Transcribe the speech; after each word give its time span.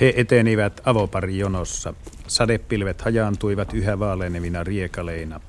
He 0.00 0.14
etenivät 0.16 0.80
avoparijonossa. 0.84 1.94
Sadepilvet 2.26 3.00
hajaantuivat 3.00 3.74
yhä 3.74 3.98
vaalenevina 3.98 4.64
riekaleina. 4.64 5.40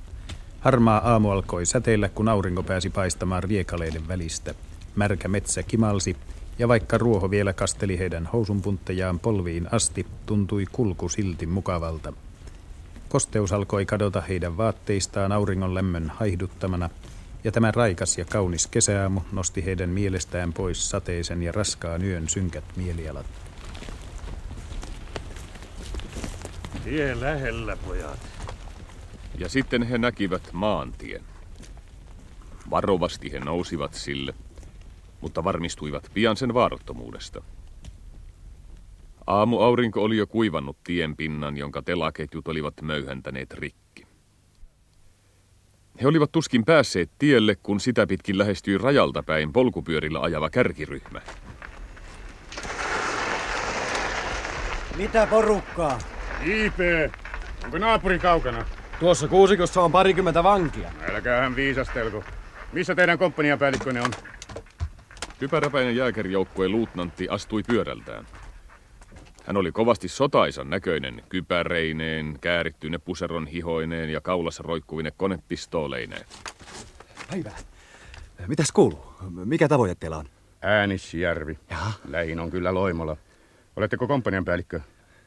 Harmaa 0.60 1.12
aamu 1.12 1.32
alkoi 1.32 1.66
säteillä, 1.66 2.10
kun 2.10 2.30
aurinko 2.30 2.64
pääsi 2.64 2.90
paistamaan 2.90 3.44
riekaleiden 3.44 4.08
välistä. 4.08 4.56
Märkä 4.96 5.28
metsä 5.28 5.64
kimalsi, 5.64 6.16
ja 6.60 6.68
vaikka 6.68 6.98
ruoho 6.98 7.32
vielä 7.32 7.54
kasteli 7.54 8.00
heidän 8.00 8.30
housunpunttejaan 8.34 9.20
polviin 9.20 9.68
asti, 9.72 10.06
tuntui 10.26 10.66
kulku 10.72 11.10
silti 11.10 11.46
mukavalta. 11.46 12.14
Kosteus 13.10 13.54
alkoi 13.54 13.86
kadota 13.86 14.22
heidän 14.22 14.58
vaatteistaan 14.58 15.32
auringon 15.32 15.76
lämmön 15.76 16.12
haihduttamana, 16.16 16.90
ja 17.44 17.52
tämä 17.52 17.72
raikas 17.72 18.18
ja 18.18 18.26
kaunis 18.26 18.68
kesäaamu 18.68 19.22
nosti 19.32 19.66
heidän 19.66 19.90
mielestään 19.90 20.54
pois 20.54 20.90
sateisen 20.90 21.44
ja 21.44 21.52
raskaan 21.52 22.04
yön 22.04 22.30
synkät 22.30 22.64
mielialat. 22.76 23.26
Tie 26.90 27.22
lähellä, 27.22 27.78
pojat. 27.86 28.20
Ja 29.38 29.50
sitten 29.50 29.84
he 29.84 29.98
näkivät 29.98 30.50
maantien. 30.54 31.24
Varovasti 32.70 33.32
he 33.32 33.40
nousivat 33.40 33.94
sille, 33.94 34.34
mutta 35.22 35.44
varmistuivat 35.44 36.12
pian 36.14 36.38
sen 36.38 36.54
vaarattomuudesta. 36.54 37.44
Aamuaurinko 39.28 40.04
oli 40.04 40.18
jo 40.18 40.28
kuivannut 40.28 40.78
tien 40.84 41.16
pinnan, 41.16 41.58
jonka 41.58 41.82
telaketjut 41.82 42.48
olivat 42.48 42.74
möyhäntäneet 42.82 43.54
rikki. 43.54 44.08
He 46.02 46.08
olivat 46.08 46.32
tuskin 46.32 46.66
päässeet 46.66 47.12
tielle, 47.20 47.56
kun 47.56 47.80
sitä 47.80 48.08
pitkin 48.08 48.38
lähestyi 48.38 48.78
rajalta 48.78 49.24
päin 49.24 49.54
polkupyörillä 49.54 50.20
ajava 50.20 50.50
kärkiryhmä. 50.50 51.22
Mitä 54.98 55.28
porukkaa? 55.28 56.00
IP, 56.46 56.80
onko 57.64 57.78
naapuri 57.78 58.20
kaukana? 58.20 58.66
Tuossa 59.00 59.28
kuusikossa 59.28 59.82
on 59.82 59.92
parikymmentä 59.92 60.44
vankia. 60.44 60.92
Älkäähän 61.10 61.56
viisastelko. 61.56 62.24
Missä 62.74 62.96
teidän 62.96 63.18
komppaniapäällikkönne 63.18 64.02
on? 64.02 64.12
Typäräpäinen 65.40 65.96
jääkärijoukkueen 65.96 66.72
luutnantti 66.72 67.30
astui 67.30 67.64
pyörältään. 67.64 68.26
Hän 69.46 69.58
oli 69.58 69.72
kovasti 69.72 70.08
sotaisan 70.08 70.70
näköinen, 70.70 71.24
kypäreineen, 71.30 72.38
käärittyne 72.42 72.98
puseron 72.98 73.48
hihoineen 73.48 74.10
ja 74.10 74.22
kaulassa 74.22 74.64
roikkuvine 74.64 75.12
konepistooleineen. 75.18 76.26
Päivää. 77.32 77.58
Mitäs 78.48 78.72
kuuluu? 78.72 79.14
Mikä 79.46 79.68
tavoite 79.68 79.96
teillä 79.96 80.18
on? 80.18 80.26
Äänisjärvi. 80.62 81.60
Jaha. 81.70 81.92
Lähin 82.08 82.40
on 82.40 82.52
kyllä 82.52 82.74
Loimola. 82.74 83.18
Oletteko 83.76 84.08
komppanian 84.08 84.46
päällikkö? 84.46 84.82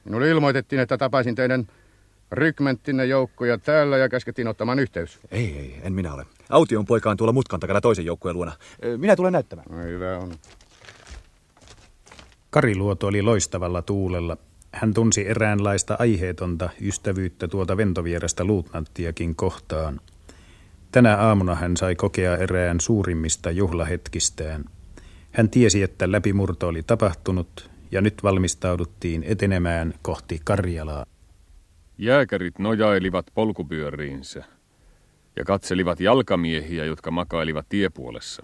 Minulle 0.04 0.28
ilmoitettiin, 0.28 0.80
että 0.80 0.98
tapaisin 0.98 1.34
teidän 1.34 1.66
rykmenttinne 2.30 3.06
joukkoja 3.06 3.58
täällä 3.58 3.98
ja 3.98 4.08
käskettiin 4.08 4.48
ottamaan 4.48 4.78
yhteys. 4.78 5.18
Ei, 5.30 5.58
ei, 5.58 5.80
en 5.82 5.92
minä 5.92 6.14
ole. 6.14 6.26
Aution 6.50 6.86
poika 6.86 7.10
on 7.10 7.16
tuolla 7.16 7.32
mutkan 7.32 7.60
takana 7.60 7.80
toisen 7.80 8.04
joukkueen 8.04 8.36
luona. 8.36 8.52
Minä 8.96 9.16
tulen 9.16 9.32
näyttämään. 9.32 9.66
No, 9.70 9.82
hyvä 9.84 10.18
on. 10.18 10.32
Kariluoto 12.50 13.06
oli 13.06 13.22
loistavalla 13.22 13.82
tuulella. 13.82 14.36
Hän 14.72 14.94
tunsi 14.94 15.28
eräänlaista 15.28 15.96
aiheetonta 15.98 16.70
ystävyyttä 16.80 17.48
tuota 17.48 17.76
ventovierasta 17.76 18.44
luutnanttiakin 18.44 19.34
kohtaan. 19.34 20.00
Tänä 20.92 21.16
aamuna 21.16 21.54
hän 21.54 21.76
sai 21.76 21.94
kokea 21.94 22.36
erään 22.36 22.80
suurimmista 22.80 23.50
juhlahetkistään. 23.50 24.64
Hän 25.32 25.50
tiesi, 25.50 25.82
että 25.82 26.12
läpimurto 26.12 26.68
oli 26.68 26.82
tapahtunut 26.82 27.70
ja 27.92 28.00
nyt 28.00 28.22
valmistauduttiin 28.22 29.24
etenemään 29.26 29.94
kohti 30.02 30.40
Karjalaa. 30.44 31.06
Jääkärit 31.98 32.58
nojailivat 32.58 33.26
polkupyöriinsä 33.34 34.44
ja 35.36 35.44
katselivat 35.44 36.00
jalkamiehiä, 36.00 36.84
jotka 36.84 37.10
makailivat 37.10 37.66
tiepuolessa. 37.68 38.42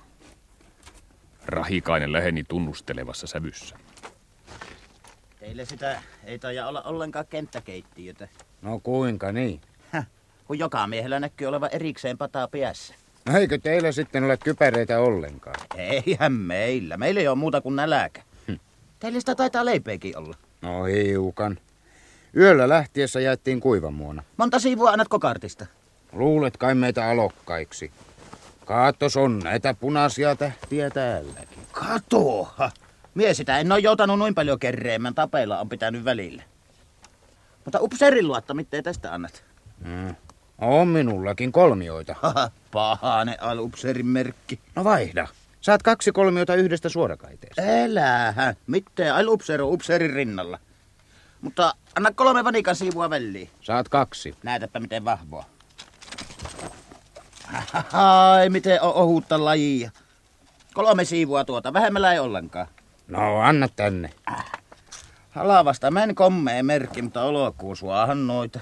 Rahikainen 1.46 2.12
läheni 2.12 2.44
tunnustelevassa 2.48 3.26
sävyssä. 3.26 3.76
Teille 5.40 5.64
sitä 5.64 6.02
ei 6.24 6.38
taida 6.38 6.68
olla 6.68 6.82
ollenkaan 6.82 7.26
kenttäkeittiötä. 7.30 8.28
No 8.62 8.80
kuinka 8.82 9.32
niin? 9.32 9.60
Häh, 9.90 10.06
kun 10.44 10.58
joka 10.58 10.86
miehellä 10.86 11.20
näkyy 11.20 11.46
olevan 11.46 11.70
erikseen 11.72 12.18
pataa 12.18 12.48
päässä. 12.48 12.94
No 13.26 13.38
eikö 13.38 13.58
teillä 13.58 13.92
sitten 13.92 14.24
ole 14.24 14.36
kypäreitä 14.36 15.00
ollenkaan? 15.00 15.56
Eihän 15.76 16.32
meillä. 16.32 16.96
Meillä 16.96 17.20
ei 17.20 17.28
ole 17.28 17.38
muuta 17.38 17.60
kuin 17.60 17.76
näläkä. 17.76 18.27
Teillä 19.00 19.20
sitä 19.20 19.34
taitaa 19.34 19.64
leipeäkin 19.64 20.18
olla. 20.18 20.36
No 20.62 20.84
hiukan. 20.84 21.58
Yöllä 22.36 22.68
lähtiessä 22.68 23.20
jaettiin 23.20 23.60
kuivamuona. 23.60 24.22
Monta 24.36 24.58
sivua 24.58 24.90
annat 24.90 25.08
kokartista? 25.08 25.66
Luulet 26.12 26.56
kai 26.56 26.74
meitä 26.74 27.10
alokkaiksi. 27.10 27.90
Kaatos 28.64 29.16
on 29.16 29.38
näitä 29.38 29.74
punaisia 29.74 30.36
tähtiä 30.36 30.90
täälläkin. 30.90 31.58
Katoa! 31.72 32.70
Mie 33.14 33.34
sitä 33.34 33.58
en 33.58 33.72
ole 33.72 33.80
joutanut 33.80 34.18
noin 34.18 34.34
paljon 34.34 34.58
kerreemmän. 34.58 35.14
Tapeilla 35.14 35.60
on 35.60 35.68
pitänyt 35.68 36.04
välillä. 36.04 36.42
Mutta 37.64 37.78
upseerin 37.80 38.28
luotta, 38.28 38.54
mitä 38.54 38.82
tästä 38.82 39.14
annat? 39.14 39.44
Mm. 39.84 40.14
On 40.58 40.88
minullakin 40.88 41.52
kolmioita. 41.52 42.14
Pahane 42.72 43.36
al 43.40 43.58
upseerin 43.58 44.06
merkki. 44.06 44.60
No 44.76 44.84
vaihda. 44.84 45.28
Saat 45.60 45.82
kaksi 45.82 46.12
kolmiota 46.12 46.54
yhdestä 46.54 46.88
suorakaiteesta. 46.88 47.62
Älähän. 47.62 48.54
Mitä 48.66 49.16
al 49.16 49.28
upseeri 49.28 49.62
on 49.62 49.72
upseerin 49.72 50.12
rinnalla. 50.12 50.58
Mutta 51.40 51.74
anna 51.96 52.12
kolme 52.12 52.44
vanikan 52.44 52.76
siivua 52.76 53.10
väliin. 53.10 53.50
Saat 53.60 53.88
kaksi. 53.88 54.34
Näytäpä 54.42 54.80
miten 54.80 55.04
vahvoa. 55.04 55.44
Ai, 57.92 58.48
miten 58.48 58.82
on 58.82 58.94
ohutta 58.94 59.44
lajia. 59.44 59.90
Kolme 60.74 61.04
siivua 61.04 61.44
tuota, 61.44 61.72
vähemmällä 61.72 62.12
ei 62.12 62.18
ollenkaan. 62.18 62.66
No, 63.08 63.40
anna 63.40 63.68
tänne. 63.76 64.10
Halavasta 65.30 65.90
men 65.90 66.14
kommeen 66.14 66.66
merkki, 66.66 67.02
mutta 67.02 67.22
olokuu 67.22 67.76
suahan 67.76 68.26
noita. 68.26 68.60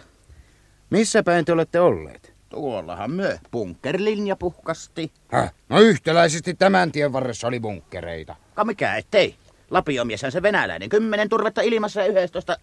Missä 0.90 1.22
päin 1.22 1.44
te 1.44 1.52
olette 1.52 1.80
olleet? 1.80 2.35
Tuollahan 2.48 3.10
myö. 3.10 3.38
Bunkerlinja 3.52 4.36
puhkasti. 4.36 5.12
Häh? 5.28 5.52
No 5.68 5.80
yhtäläisesti 5.80 6.54
tämän 6.54 6.92
tien 6.92 7.12
varressa 7.12 7.48
oli 7.48 7.60
bunkkereita. 7.60 8.36
Ka 8.54 8.64
mikä 8.64 8.96
ettei. 8.96 9.34
Lapiomieshän 9.70 10.32
se 10.32 10.42
venäläinen. 10.42 10.88
Kymmenen 10.88 11.28
turvetta 11.28 11.60
ilmassa 11.60 12.00
ja 12.00 12.06
yhdestoista 12.06 12.56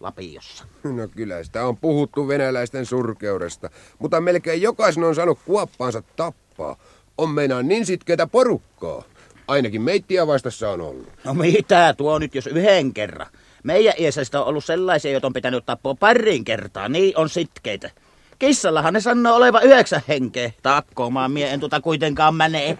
Lapiossa. 0.00 0.64
No 0.84 1.08
kyllä 1.08 1.42
sitä 1.42 1.66
on 1.66 1.76
puhuttu 1.76 2.28
venäläisten 2.28 2.86
surkeudesta, 2.86 3.70
mutta 3.98 4.20
melkein 4.20 4.62
jokaisen 4.62 5.04
on 5.04 5.14
saanut 5.14 5.38
kuoppaansa 5.44 6.02
tappaa. 6.16 6.76
On 7.18 7.30
meinaan 7.30 7.68
niin 7.68 7.86
sitkeitä 7.86 8.26
porukkaa. 8.26 9.02
Ainakin 9.48 9.82
meittiä 9.82 10.26
vastassa 10.26 10.70
on 10.70 10.80
ollut. 10.80 11.12
No 11.24 11.34
mitä 11.34 11.94
tuo 11.96 12.18
nyt, 12.18 12.34
jos 12.34 12.46
yhden 12.46 12.94
kerran? 12.94 13.26
Meidän 13.62 13.94
iäsästä 13.98 14.40
on 14.40 14.46
ollut 14.46 14.64
sellaisia, 14.64 15.12
joita 15.12 15.26
on 15.26 15.32
pitänyt 15.32 15.66
tappaa 15.66 15.94
parin 15.94 16.44
kertaa. 16.44 16.88
Niin 16.88 17.16
on 17.16 17.28
sitkeitä. 17.28 17.90
Kissallahan 18.38 18.94
ne 18.94 19.00
sanoo 19.00 19.36
oleva 19.36 19.60
yhdeksän 19.60 20.02
henkeä. 20.08 20.50
Takkomaan 20.62 21.30
mie 21.30 21.50
en 21.50 21.60
tuota 21.60 21.80
kuitenkaan 21.80 22.34
menee. 22.34 22.78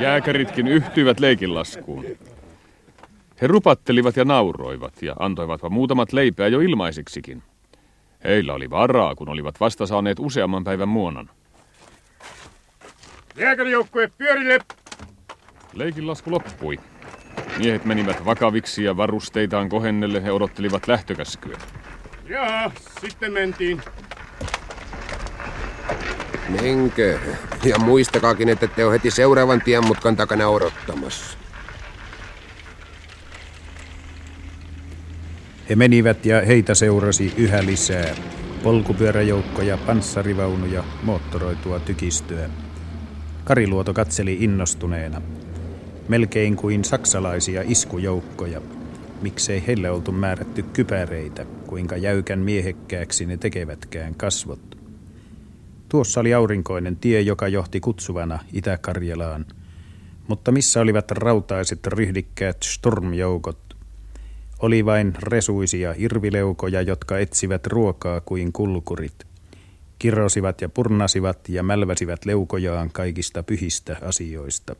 Jääkäritkin 0.00 0.68
yhtyivät 0.68 1.20
leikinlaskuun. 1.20 2.04
He 3.42 3.46
rupattelivat 3.46 4.16
ja 4.16 4.24
nauroivat 4.24 5.02
ja 5.02 5.16
antoivatpa 5.18 5.68
muutamat 5.68 6.12
leipää 6.12 6.48
jo 6.48 6.60
ilmaiseksikin. 6.60 7.42
Heillä 8.24 8.54
oli 8.54 8.70
varaa, 8.70 9.14
kun 9.14 9.28
olivat 9.28 9.60
vasta 9.60 9.86
saaneet 9.86 10.18
useamman 10.20 10.64
päivän 10.64 10.88
muonan. 10.88 11.30
Jääkärijoukkue 13.36 14.10
pyörille! 14.18 14.58
Leikinlasku 15.72 16.30
loppui. 16.30 16.78
Miehet 17.58 17.84
menivät 17.84 18.24
vakaviksi 18.24 18.84
ja 18.84 18.96
varusteitaan 18.96 19.68
kohennelle 19.68 20.22
he 20.22 20.32
odottelivat 20.32 20.88
lähtökäskyä. 20.88 21.58
Jaa, 22.28 22.72
sitten 23.00 23.32
mentiin. 23.32 23.82
Menkö. 26.48 27.18
Ja 27.64 27.78
muistakaakin, 27.78 28.48
että 28.48 28.66
te 28.66 28.84
on 28.84 28.92
heti 28.92 29.10
seuraavan 29.10 29.62
tienmutkan 29.62 30.16
takana 30.16 30.48
odottamassa. 30.48 31.38
He 35.70 35.76
menivät 35.76 36.26
ja 36.26 36.42
heitä 36.46 36.74
seurasi 36.74 37.34
yhä 37.36 37.66
lisää. 37.66 38.14
Polkupyöräjoukkoja, 38.62 39.76
panssarivaunuja, 39.76 40.84
moottoroitua 41.02 41.80
tykistöä. 41.80 42.48
Kariluoto 43.44 43.94
katseli 43.94 44.36
innostuneena. 44.40 45.22
Melkein 46.08 46.56
kuin 46.56 46.84
saksalaisia 46.84 47.62
iskujoukkoja. 47.66 48.60
Miksei 49.22 49.66
heille 49.66 49.90
oltu 49.90 50.12
määrätty 50.12 50.62
kypäreitä, 50.62 51.46
kuinka 51.66 51.96
jäykän 51.96 52.38
miehekkääksi 52.38 53.26
ne 53.26 53.36
tekevätkään 53.36 54.14
kasvot. 54.14 54.71
Tuossa 55.92 56.20
oli 56.20 56.34
aurinkoinen 56.34 56.96
tie, 56.96 57.20
joka 57.20 57.48
johti 57.48 57.80
kutsuvana 57.80 58.38
Itä-Karjalaan. 58.52 59.46
Mutta 60.28 60.52
missä 60.52 60.80
olivat 60.80 61.10
rautaiset 61.10 61.86
ryhdikkäät 61.86 62.56
stormjoukot? 62.62 63.76
Oli 64.58 64.84
vain 64.84 65.14
resuisia 65.22 65.94
irvileukoja, 65.96 66.82
jotka 66.82 67.18
etsivät 67.18 67.66
ruokaa 67.66 68.20
kuin 68.20 68.52
kulkurit. 68.52 69.26
Kirosivat 69.98 70.60
ja 70.60 70.68
purnasivat 70.68 71.48
ja 71.48 71.62
mälväsivät 71.62 72.24
leukojaan 72.24 72.90
kaikista 72.92 73.42
pyhistä 73.42 73.96
asioista. 74.02 74.76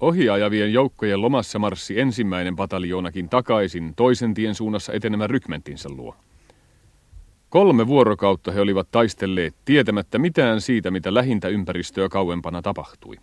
Ohiajavien 0.00 0.72
joukkojen 0.72 1.22
lomassa 1.22 1.58
marssi 1.58 2.00
ensimmäinen 2.00 2.56
pataljoonakin 2.56 3.28
takaisin 3.28 3.94
toisen 3.94 4.34
tien 4.34 4.54
suunnassa 4.54 4.92
etenemään 4.92 5.30
rykmenttinsä 5.30 5.88
luo. 5.88 6.16
Kolme 7.56 7.86
vuorokautta 7.86 8.52
he 8.52 8.60
olivat 8.60 8.88
taistelleet 8.90 9.54
tietämättä 9.64 10.18
mitään 10.18 10.60
siitä, 10.60 10.90
mitä 10.90 11.14
lähintä 11.14 11.48
ympäristöä 11.48 12.08
kauempana 12.08 12.62
tapahtui. 12.62 13.16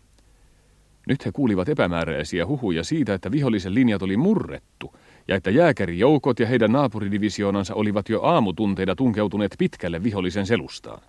Nyt 1.07 1.25
he 1.25 1.31
kuulivat 1.31 1.69
epämääräisiä 1.69 2.45
huhuja 2.45 2.83
siitä, 2.83 3.13
että 3.13 3.31
vihollisen 3.31 3.73
linjat 3.73 4.01
oli 4.01 4.17
murrettu 4.17 4.95
ja 5.27 5.35
että 5.35 5.51
jääkärijoukot 5.51 6.39
ja 6.39 6.47
heidän 6.47 6.71
naapuridivisioonansa 6.71 7.75
olivat 7.75 8.09
jo 8.09 8.21
aamutunteina 8.21 8.95
tunkeutuneet 8.95 9.55
pitkälle 9.57 10.03
vihollisen 10.03 10.45
selustaan. 10.45 11.01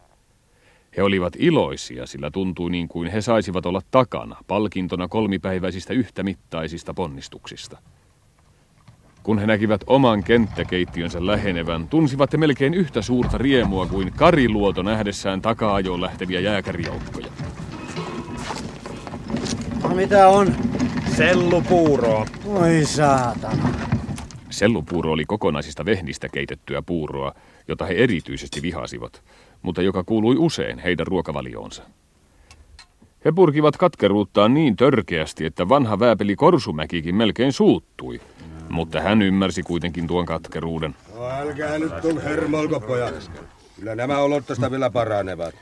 He 0.96 1.02
olivat 1.02 1.32
iloisia, 1.38 2.06
sillä 2.06 2.30
tuntui 2.30 2.70
niin 2.70 2.88
kuin 2.88 3.10
he 3.10 3.20
saisivat 3.20 3.66
olla 3.66 3.80
takana 3.90 4.36
palkintona 4.46 5.08
kolmipäiväisistä 5.08 5.92
yhtämittaisista 5.94 6.94
ponnistuksista. 6.94 7.78
Kun 9.24 9.38
he 9.38 9.46
näkivät 9.46 9.80
oman 9.86 10.24
kenttäkeittiönsä 10.24 11.26
lähenevän, 11.26 11.88
tunsivat 11.88 12.32
he 12.32 12.38
melkein 12.38 12.74
yhtä 12.74 13.02
suurta 13.02 13.38
riemua 13.38 13.86
kuin 13.86 14.12
Kariluoto 14.16 14.82
nähdessään 14.82 15.42
taka-ajoon 15.42 16.00
lähteviä 16.00 16.40
jääkärijoukkoja. 16.40 17.26
No 19.82 19.94
mitä 19.94 20.28
on? 20.28 20.54
Sellupuuroa. 21.16 22.26
Oi 22.46 22.84
saatana. 22.84 23.68
Sellupuuro 24.50 25.12
oli 25.12 25.24
kokonaisista 25.24 25.84
vehnistä 25.84 26.28
keitettyä 26.28 26.82
puuroa, 26.82 27.32
jota 27.68 27.86
he 27.86 27.94
erityisesti 27.94 28.62
vihasivat, 28.62 29.22
mutta 29.62 29.82
joka 29.82 30.04
kuului 30.04 30.36
usein 30.38 30.78
heidän 30.78 31.06
ruokavalioonsa. 31.06 31.82
He 33.24 33.32
purkivat 33.32 33.76
katkeruuttaan 33.76 34.54
niin 34.54 34.76
törkeästi, 34.76 35.46
että 35.46 35.68
vanha 35.68 35.98
vääpeli 35.98 36.36
Korsumäkikin 36.36 37.14
melkein 37.14 37.52
suuttui, 37.52 38.20
mutta 38.68 39.00
hän 39.00 39.22
ymmärsi 39.22 39.62
kuitenkin 39.62 40.06
tuon 40.06 40.26
katkeruuden. 40.26 40.94
No 41.14 41.30
älkää 41.30 41.78
nyt 41.78 42.00
tul 42.02 42.20
hermolko 42.20 42.80
pojat. 42.80 43.30
Kyllä 43.76 43.94
nämä 43.94 44.18
olot 44.18 44.46
tästä 44.46 44.70
vielä 44.70 44.90
paranevat. 44.90 45.54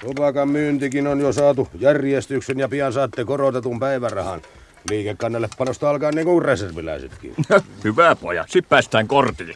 Tupakan 0.00 0.48
myyntikin 0.48 1.06
on 1.06 1.20
jo 1.20 1.32
saatu 1.32 1.68
järjestyksen 1.78 2.58
ja 2.58 2.68
pian 2.68 2.92
saatte 2.92 3.24
korotetun 3.24 3.80
päivärahan. 3.80 4.42
Liikekannelle 4.90 5.48
panosta 5.58 5.90
alkaa 5.90 6.12
niin 6.12 6.26
kuin 6.26 6.44
reserviläisetkin. 6.44 7.34
Hyvä 7.84 8.16
poja, 8.16 8.44
sit 8.48 8.68
päästään 8.68 9.08
kortille. 9.08 9.54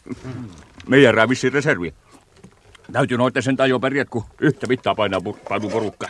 Meidän 0.87 1.15
rävissi 1.15 1.51
reservi. 1.51 1.95
Täytyy 2.93 3.19
noita 3.19 3.43
sen 3.43 3.57
jo 3.69 3.81
pärjät, 3.81 4.09
kun 4.09 4.25
yhtä 4.41 4.67
mittaa 4.67 4.95
painaa 4.95 5.21
panu 5.49 5.71
porukka. 5.71 6.09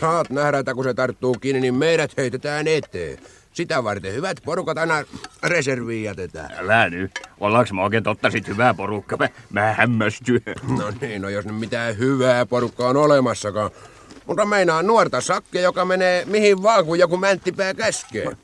Saat 0.00 0.30
nähdä, 0.30 0.58
että 0.58 0.74
kun 0.74 0.84
se 0.84 0.94
tarttuu 0.94 1.34
kiinni, 1.34 1.60
niin 1.60 1.74
meidät 1.74 2.16
heitetään 2.16 2.68
eteen. 2.68 3.18
Sitä 3.56 3.84
varten 3.84 4.14
hyvät 4.14 4.36
porukat 4.44 4.78
aina 4.78 5.04
reserviin 5.42 6.04
jätetään. 6.04 6.50
Älä 6.58 6.90
nyt. 6.90 7.10
Ollaanko 7.40 7.74
me 7.74 7.82
oikein 7.82 8.02
totta 8.02 8.30
sit 8.30 8.48
hyvää 8.48 8.74
porukka? 8.74 9.16
Mä, 9.16 9.28
mä 9.50 9.72
hämmästyn. 9.72 10.40
No 10.78 10.92
niin, 11.00 11.22
no 11.22 11.28
jos 11.28 11.44
nyt 11.44 11.58
mitään 11.58 11.98
hyvää 11.98 12.46
porukkaa 12.46 12.88
on 12.88 12.96
olemassakaan. 12.96 13.70
Mutta 14.26 14.44
meinaa 14.44 14.82
nuorta 14.82 15.20
sakkia, 15.20 15.60
joka 15.60 15.84
menee 15.84 16.24
mihin 16.24 16.62
vaan, 16.62 16.86
kun 16.86 16.98
joku 16.98 17.16
mänttipää 17.16 17.74
käskee. 17.74 18.36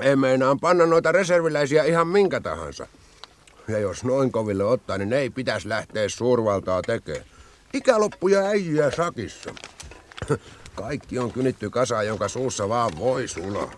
Ei 0.00 0.16
meinaa 0.16 0.56
panna 0.60 0.86
noita 0.86 1.12
reserviläisiä 1.12 1.84
ihan 1.84 2.08
minkä 2.08 2.40
tahansa. 2.40 2.86
Ja 3.68 3.78
jos 3.78 4.04
noin 4.04 4.32
koville 4.32 4.64
ottaa, 4.64 4.98
niin 4.98 5.12
ei 5.12 5.30
pitäisi 5.30 5.68
lähteä 5.68 6.08
suurvaltaa 6.08 6.82
tekemään. 6.82 7.24
Ikäloppuja 7.74 8.40
äijyä 8.40 8.90
sakissa. 8.90 9.54
Kaikki 10.80 11.18
on 11.18 11.32
kynitty 11.32 11.70
kasaan, 11.70 12.06
jonka 12.06 12.28
suussa 12.28 12.68
vaan 12.68 12.90
voi 12.98 13.28
sulaa. 13.28 13.70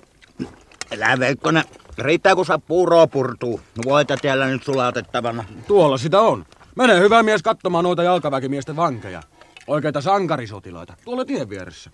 Elä 0.90 1.18
Veikkonen, 1.18 1.64
riittää 1.98 2.34
kun 2.34 2.46
saa 2.46 2.58
puuroa 2.58 3.06
purtuu. 3.06 3.60
Voita 3.84 4.16
täällä 4.16 4.46
nyt 4.46 4.62
sulatettavana. 4.62 5.44
Tuolla 5.66 5.98
sitä 5.98 6.20
on. 6.20 6.46
Mene 6.76 6.98
hyvä 6.98 7.22
mies 7.22 7.42
katsomaan 7.42 7.84
noita 7.84 8.02
jalkaväkimiesten 8.02 8.76
vankeja. 8.76 9.22
Oikeita 9.66 10.00
sankarisotilaita. 10.00 10.94
Tuolla 11.04 11.24
tien 11.24 11.48
vieressä. 11.48 11.90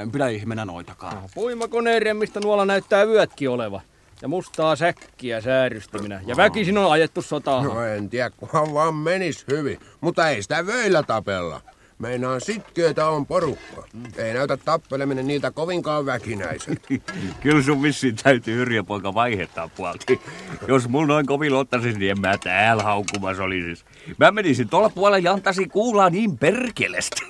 En 0.00 0.12
pidä 0.12 0.28
ihmenä 0.28 0.64
noitakaan. 0.64 1.22
Puimakoneen 1.34 2.16
mistä 2.16 2.40
nuolla 2.40 2.64
näyttää 2.64 3.06
vyötkin 3.06 3.50
oleva. 3.50 3.80
Ja 4.22 4.28
mustaa 4.28 4.76
säkkiä 4.76 5.40
säärystiminä. 5.40 6.20
Ja 6.26 6.36
väkisin 6.36 6.78
on 6.78 6.92
ajettu 6.92 7.22
sotaan. 7.22 7.64
No 7.64 7.84
en 7.84 8.10
tiedä, 8.10 8.30
kunhan 8.30 8.74
vaan 8.74 8.94
menis 8.94 9.44
hyvin. 9.50 9.80
Mutta 10.00 10.28
ei 10.28 10.42
sitä 10.42 10.66
vöillä 10.66 11.02
tapella. 11.02 11.60
Meinaan 11.98 12.40
sitkeetä 12.40 13.08
on 13.08 13.26
porukka. 13.26 13.86
Ei 14.16 14.34
näytä 14.34 14.56
tappeleminen 14.56 15.26
niiltä 15.26 15.50
kovinkaan 15.50 16.06
väkinäiseltä. 16.06 16.80
Kyllä 17.42 17.62
sun 17.62 17.82
vissiin 17.82 18.16
täytyy 18.16 18.62
Yrjö 18.62 18.84
poika 18.84 19.14
vaihettaa 19.14 19.68
puolti. 19.68 20.20
Jos 20.68 20.88
mulla 20.88 21.06
noin 21.06 21.26
kovin 21.26 21.52
ottaisis, 21.52 21.96
niin 21.96 22.10
en 22.10 22.20
mä 22.20 22.38
täällä 22.38 22.82
haukkumas 22.82 23.38
olisis. 23.38 23.84
Mä 24.18 24.30
menisin 24.30 24.68
tuolla 24.68 24.90
puolella 24.90 25.18
jantasi 25.18 25.66
kuulaa 25.66 26.10
niin 26.10 26.38
perkelesti. 26.38 27.26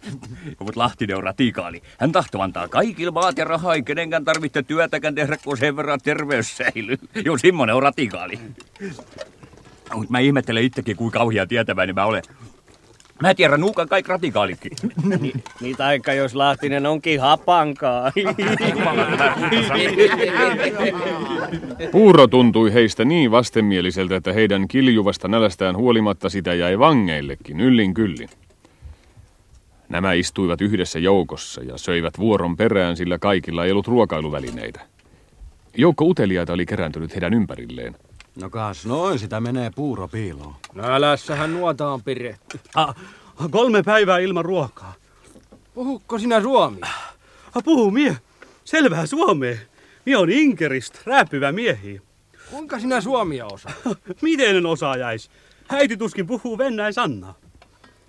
Mut 0.60 0.76
Lahtinen 0.76 1.16
on 1.16 1.22
ratikaali. 1.22 1.82
Hän 1.98 2.12
tahtoo 2.12 2.42
antaa 2.42 2.68
kaikille 2.68 3.10
maat 3.10 3.38
ja 3.38 3.44
rahaa, 3.44 3.74
ei 3.74 3.82
kenenkään 3.82 4.24
tarvitse 4.24 4.62
työtäkään 4.62 5.14
tehdä, 5.14 5.36
kun 5.44 5.58
sen 5.58 5.76
verran 5.76 6.00
terveys 6.00 6.56
säilyy. 6.56 6.98
Joo, 7.24 7.38
semmonen 7.38 7.74
on 7.74 7.82
ratikaali. 7.82 8.38
Mut 9.94 10.10
mä 10.10 10.18
ihmettelen 10.18 10.64
itsekin, 10.64 10.96
kuinka 10.96 11.18
kauhia 11.18 11.46
tietäväinen 11.46 11.94
mä 11.94 12.04
olen. 12.04 12.22
Mä 13.22 13.34
tiedän 13.34 13.60
nuukan 13.60 13.88
kaikki 13.88 14.08
ratikaalitkin. 14.08 14.72
Niin, 15.20 15.42
niin 15.60 15.76
taikka 15.76 16.12
jos 16.12 16.34
Lahtinen 16.34 16.86
onkin 16.86 17.20
hapankaa. 17.20 18.12
Puuro 21.92 22.26
tuntui 22.26 22.72
heistä 22.72 23.04
niin 23.04 23.30
vastenmieliseltä, 23.30 24.16
että 24.16 24.32
heidän 24.32 24.68
kiljuvasta 24.68 25.28
nälästään 25.28 25.76
huolimatta 25.76 26.28
sitä 26.28 26.54
jäi 26.54 26.78
vangeillekin 26.78 27.60
yllin 27.60 27.94
kyllin. 27.94 28.28
Nämä 29.88 30.12
istuivat 30.12 30.60
yhdessä 30.60 30.98
joukossa 30.98 31.62
ja 31.62 31.78
söivät 31.78 32.18
vuoron 32.18 32.56
perään, 32.56 32.96
sillä 32.96 33.18
kaikilla 33.18 33.64
ei 33.64 33.72
ollut 33.72 33.86
ruokailuvälineitä. 33.86 34.80
Joukko 35.76 36.04
uteliaita 36.04 36.52
oli 36.52 36.66
kerääntynyt 36.66 37.14
heidän 37.14 37.34
ympärilleen. 37.34 37.96
No 38.40 38.50
kas 38.50 38.86
noin 38.86 39.18
sitä 39.18 39.40
menee 39.40 39.70
puuro 39.74 40.08
piiloon. 40.08 40.54
Nälässähän 40.74 41.52
nuotaan 41.52 42.02
pire. 42.02 42.38
Ah, 42.74 42.94
kolme 43.50 43.82
päivää 43.82 44.18
ilman 44.18 44.44
ruokaa. 44.44 44.94
Puhukko 45.74 46.18
sinä 46.18 46.42
suomi? 46.42 46.78
Ah, 46.82 47.64
puhu 47.64 47.90
mie. 47.90 48.16
Selvää 48.64 49.06
suomea. 49.06 49.56
Mie 50.06 50.16
on 50.16 50.30
Inkeristä, 50.30 50.98
rääpyvä 51.04 51.52
miehi. 51.52 52.02
Kuinka 52.50 52.78
sinä 52.78 53.00
suomia 53.00 53.46
osaa? 53.46 53.72
Miten 54.22 54.56
en 54.56 54.66
osaa 54.66 54.96
jäis? 54.96 55.30
Äiti 55.68 55.96
tuskin 55.96 56.26
puhuu 56.26 56.58
Venäjän 56.58 56.94
sannaa. 56.94 57.34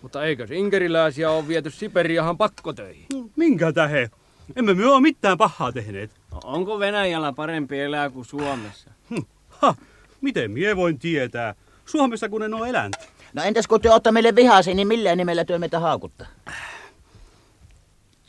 Mutta 0.02 0.26
eikö 0.26 0.48
inkeriläisiä 0.52 1.32
ole 1.32 1.48
viety 1.48 1.72
Siperiahan 1.72 2.38
pakkotöihin? 2.38 3.06
Minkä 3.36 3.72
tähe? 3.72 4.10
Emme 4.56 4.74
me 4.74 4.86
ole 4.88 5.02
mitään 5.02 5.38
pahaa 5.38 5.72
tehneet. 5.72 6.12
No, 6.32 6.40
onko 6.44 6.80
Venäjällä 6.80 7.34
parempi 7.34 7.80
elää 7.80 8.10
kuin 8.10 8.26
Suomessa? 8.26 8.92
Hm. 9.10 9.22
Ha, 9.50 9.76
miten 10.22 10.52
mie 10.52 10.76
voin 10.76 11.00
tietää? 11.00 11.56
Suomessa 11.86 12.30
kun 12.30 12.44
en 12.44 12.54
ole 12.54 12.70
elänyt. 12.70 12.96
No 13.34 13.44
entäs 13.44 13.68
kun 13.68 13.82
te 13.82 13.92
ottaa 13.92 14.14
meille 14.14 14.36
vihasi, 14.36 14.74
niin 14.74 14.88
millä 14.88 15.16
nimellä 15.16 15.46
työ 15.46 15.60
meitä 15.60 15.80
haakuttaa? 15.80 16.28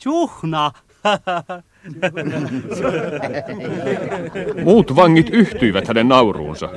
Juhna! 0.05 0.71
Muut 4.63 4.95
vangit 4.95 5.29
yhtyivät 5.29 5.87
hänen 5.87 6.07
nauruunsa. 6.07 6.69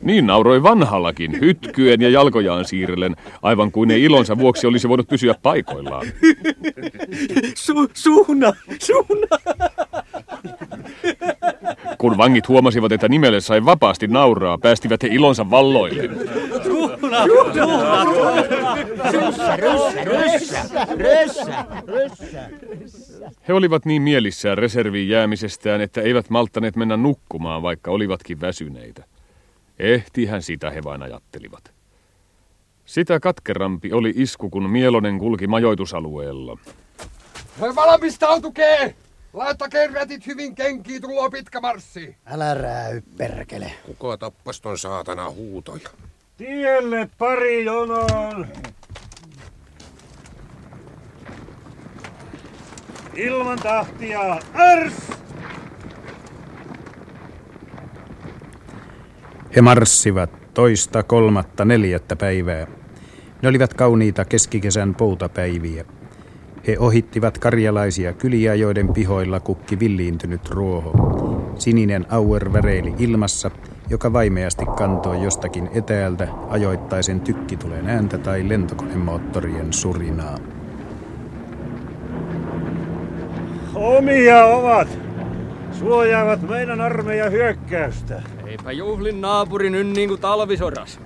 Niin 0.00 0.26
nauroi 0.26 0.62
vanhallakin, 0.62 1.40
hytkyen 1.40 2.00
ja 2.00 2.10
jalkojaan 2.10 2.64
siirrellen, 2.64 3.16
aivan 3.42 3.72
kuin 3.72 3.88
ne 3.88 3.98
ilonsa 3.98 4.38
vuoksi 4.38 4.66
olisi 4.66 4.88
voinut 4.88 5.08
pysyä 5.08 5.34
paikoillaan. 5.42 6.06
Su, 7.54 7.88
suuna, 7.94 8.52
suuna. 8.78 9.38
Kun 11.98 12.18
vangit 12.18 12.48
huomasivat, 12.48 12.92
että 12.92 13.08
nimelle 13.08 13.40
sai 13.40 13.64
vapaasti 13.64 14.06
nauraa, 14.06 14.58
päästivät 14.58 15.02
he 15.02 15.08
ilonsa 15.08 15.50
valloille. 15.50 16.10
Suuna, 16.62 17.26
suuna, 17.26 18.04
ryssä, 19.10 19.56
ryssä, 19.56 20.04
ryssä, 20.06 20.62
ryssä, 21.86 21.86
ryssä. 21.86 23.11
He 23.48 23.52
olivat 23.52 23.84
niin 23.84 24.02
mielissään 24.02 24.58
reserviin 24.58 25.08
jäämisestään, 25.08 25.80
että 25.80 26.00
eivät 26.00 26.30
malttaneet 26.30 26.76
mennä 26.76 26.96
nukkumaan, 26.96 27.62
vaikka 27.62 27.90
olivatkin 27.90 28.40
väsyneitä. 28.40 29.04
Ehtihän 29.78 30.42
sitä 30.42 30.70
he 30.70 30.84
vain 30.84 31.02
ajattelivat. 31.02 31.72
Sitä 32.84 33.20
katkerampi 33.20 33.92
oli 33.92 34.12
isku, 34.16 34.50
kun 34.50 34.70
Mielonen 34.70 35.18
kulki 35.18 35.46
majoitusalueella. 35.46 36.58
Valmistautukee! 37.60 38.94
Laita 39.32 39.68
kerratit 39.68 40.26
hyvin 40.26 40.54
kenkiin, 40.54 41.02
tuloo 41.02 41.30
pitkä 41.30 41.60
marssi. 41.60 42.16
Älä 42.26 42.54
rääy, 42.54 43.02
perkele. 43.16 43.72
Kuka 43.86 44.16
tappas 44.16 44.60
ton 44.60 44.78
saatana 44.78 45.30
huutoja? 45.30 45.88
Tielle 46.36 47.08
pari 47.18 47.64
jonoon. 47.64 48.46
Ilman 53.16 53.58
tahtia, 53.58 54.38
ärs! 54.54 55.10
He 59.56 59.62
marssivat 59.62 60.30
toista, 60.54 61.02
kolmatta, 61.02 61.64
neljättä 61.64 62.16
päivää. 62.16 62.66
Ne 63.42 63.48
olivat 63.48 63.74
kauniita 63.74 64.24
keskikesän 64.24 64.94
poutapäiviä. 64.94 65.84
He 66.66 66.76
ohittivat 66.78 67.38
karjalaisia 67.38 68.12
kyliä, 68.12 68.54
joiden 68.54 68.92
pihoilla 68.92 69.40
kukki 69.40 69.80
villiintynyt 69.80 70.48
ruoho. 70.50 70.92
Sininen 71.58 72.06
auer 72.10 72.52
väreili 72.52 72.94
ilmassa, 72.98 73.50
joka 73.90 74.12
vaimeasti 74.12 74.64
kantoi 74.76 75.22
jostakin 75.22 75.68
etäältä 75.74 76.28
ajoittaisen 76.48 77.20
tykkitulen 77.20 77.88
ääntä 77.88 78.18
tai 78.18 78.48
lentokonemoottorien 78.48 79.72
surinaa. 79.72 80.38
Omia 83.74 84.44
ovat. 84.44 84.88
Suojaavat 85.72 86.48
meidän 86.48 86.80
armeijan 86.80 87.32
hyökkäystä. 87.32 88.22
Eipä 88.46 88.72
juhlin 88.72 89.20
naapurin 89.20 89.72
nyt 89.72 89.86
niin 89.86 90.08
kuin 90.08 90.20
talvisodas. 90.20 91.00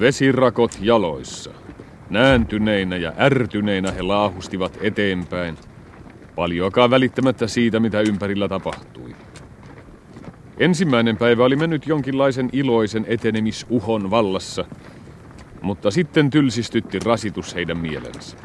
Vesirakot 0.00 0.78
jaloissa. 0.80 1.50
Nääntyneinä 2.10 2.96
ja 2.96 3.12
ärtyneinä 3.18 3.90
he 3.90 4.02
laahustivat 4.02 4.78
eteenpäin, 4.80 5.56
paljoakaan 6.34 6.90
välittämättä 6.90 7.46
siitä, 7.46 7.80
mitä 7.80 8.00
ympärillä 8.00 8.48
tapahtui. 8.48 9.16
Ensimmäinen 10.58 11.16
päivä 11.16 11.44
oli 11.44 11.56
mennyt 11.56 11.86
jonkinlaisen 11.86 12.48
iloisen 12.52 13.04
etenemisuhon 13.08 14.10
vallassa, 14.10 14.64
mutta 15.62 15.90
sitten 15.90 16.30
tylsistytti 16.30 16.98
rasitus 16.98 17.54
heidän 17.54 17.78
mielensä. 17.78 18.36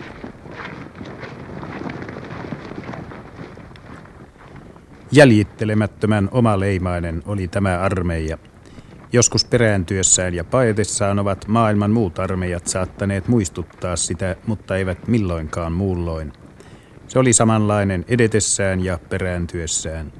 Jäljittelemättömän 5.15 6.29
omaleimainen 6.31 7.23
oli 7.25 7.47
tämä 7.47 7.79
armeija. 7.79 8.37
Joskus 9.11 9.45
perääntyessään 9.45 10.33
ja 10.33 10.43
paetessaan 10.43 11.19
ovat 11.19 11.47
maailman 11.47 11.91
muut 11.91 12.19
armeijat 12.19 12.67
saattaneet 12.67 13.27
muistuttaa 13.27 13.95
sitä, 13.95 14.35
mutta 14.47 14.77
eivät 14.77 15.07
milloinkaan 15.07 15.71
muulloin. 15.71 16.33
Se 17.07 17.19
oli 17.19 17.33
samanlainen 17.33 18.05
edetessään 18.07 18.83
ja 18.83 18.99
perääntyessään. 19.09 20.13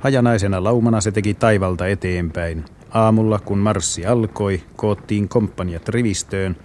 Hajanaisena 0.00 0.64
laumana 0.64 1.00
se 1.00 1.12
teki 1.12 1.34
taivalta 1.34 1.86
eteenpäin. 1.86 2.64
Aamulla, 2.90 3.38
kun 3.38 3.58
marssi 3.58 4.06
alkoi, 4.06 4.62
koottiin 4.76 5.28
komppaniat 5.28 5.88
rivistöön, 5.88 6.56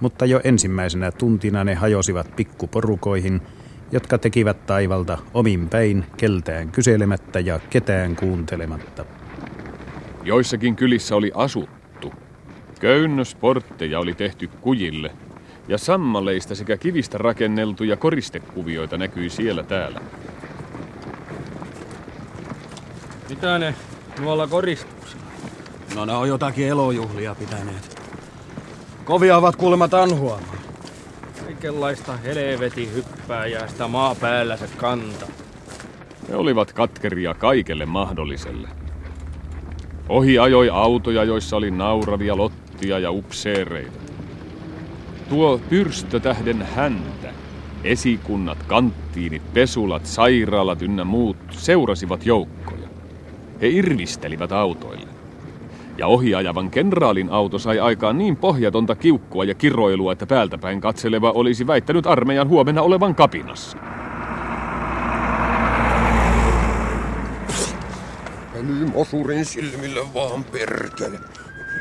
mutta 0.00 0.26
jo 0.26 0.40
ensimmäisenä 0.44 1.10
tuntina 1.12 1.64
ne 1.64 1.74
hajosivat 1.74 2.36
pikkuporukoihin, 2.36 3.42
jotka 3.92 4.18
tekivät 4.18 4.66
taivalta 4.66 5.18
omin 5.34 5.68
päin, 5.68 6.04
keltään 6.16 6.68
kyselemättä 6.68 7.40
ja 7.40 7.60
ketään 7.70 8.16
kuuntelematta. 8.16 9.04
Joissakin 10.22 10.76
kylissä 10.76 11.16
oli 11.16 11.32
asuttu. 11.34 12.12
Köynnösportteja 12.80 14.00
oli 14.00 14.14
tehty 14.14 14.48
kujille, 14.60 15.12
ja 15.68 15.78
sammaleista 15.78 16.54
sekä 16.54 16.76
kivistä 16.76 17.18
rakenneltuja 17.18 17.96
koristekuvioita 17.96 18.98
näkyi 18.98 19.30
siellä 19.30 19.62
täällä. 19.62 20.00
Mitä 23.28 23.58
ne 23.58 23.74
nuolla 24.20 24.46
koristuksia? 24.46 25.20
No 25.94 26.04
ne 26.04 26.12
on 26.12 26.28
jotakin 26.28 26.68
elojuhlia 26.68 27.34
pitäneet. 27.34 28.02
Kovia 29.04 29.36
ovat 29.36 29.56
kuulemma 29.56 29.88
tanhuamaan. 29.88 30.58
Kaikenlaista 31.44 32.16
helveti 32.16 32.92
hyppää 32.94 33.17
ja 33.28 33.68
sitä 33.68 33.88
maa 33.88 34.14
päällä 34.14 34.56
se 34.56 34.68
kanta. 34.76 35.26
Ne 36.28 36.36
olivat 36.36 36.72
katkeria 36.72 37.34
kaikelle 37.34 37.86
mahdolliselle. 37.86 38.68
Ohi 40.08 40.38
ajoi 40.38 40.70
autoja, 40.70 41.24
joissa 41.24 41.56
oli 41.56 41.70
nauravia 41.70 42.36
lottia 42.36 42.98
ja 42.98 43.10
upseereita. 43.10 43.98
Tuo 45.28 45.60
pyrstötähden 45.68 46.62
häntä, 46.62 47.32
esikunnat, 47.84 48.62
kanttiinit, 48.62 49.52
pesulat, 49.54 50.06
sairaalat 50.06 50.82
ynnä 50.82 51.04
muut 51.04 51.36
seurasivat 51.50 52.26
joukkoja. 52.26 52.88
He 53.60 53.68
irvistelivät 53.68 54.52
autoille. 54.52 55.07
Ja 55.98 56.06
ohiajavan 56.06 56.70
kenraalin 56.70 57.30
auto 57.30 57.58
sai 57.58 57.80
aikaan 57.80 58.18
niin 58.18 58.36
pohjatonta 58.36 58.96
kiukkua 58.96 59.44
ja 59.44 59.54
kiroilua, 59.54 60.12
että 60.12 60.26
päältäpäin 60.26 60.80
katseleva 60.80 61.30
olisi 61.30 61.66
väittänyt 61.66 62.06
armeijan 62.06 62.48
huomenna 62.48 62.82
olevan 62.82 63.14
kapinassa. 63.14 63.78
Mosurin 68.94 69.44
silmille 69.44 70.00
vaan 70.14 70.44
perkele. 70.44 71.18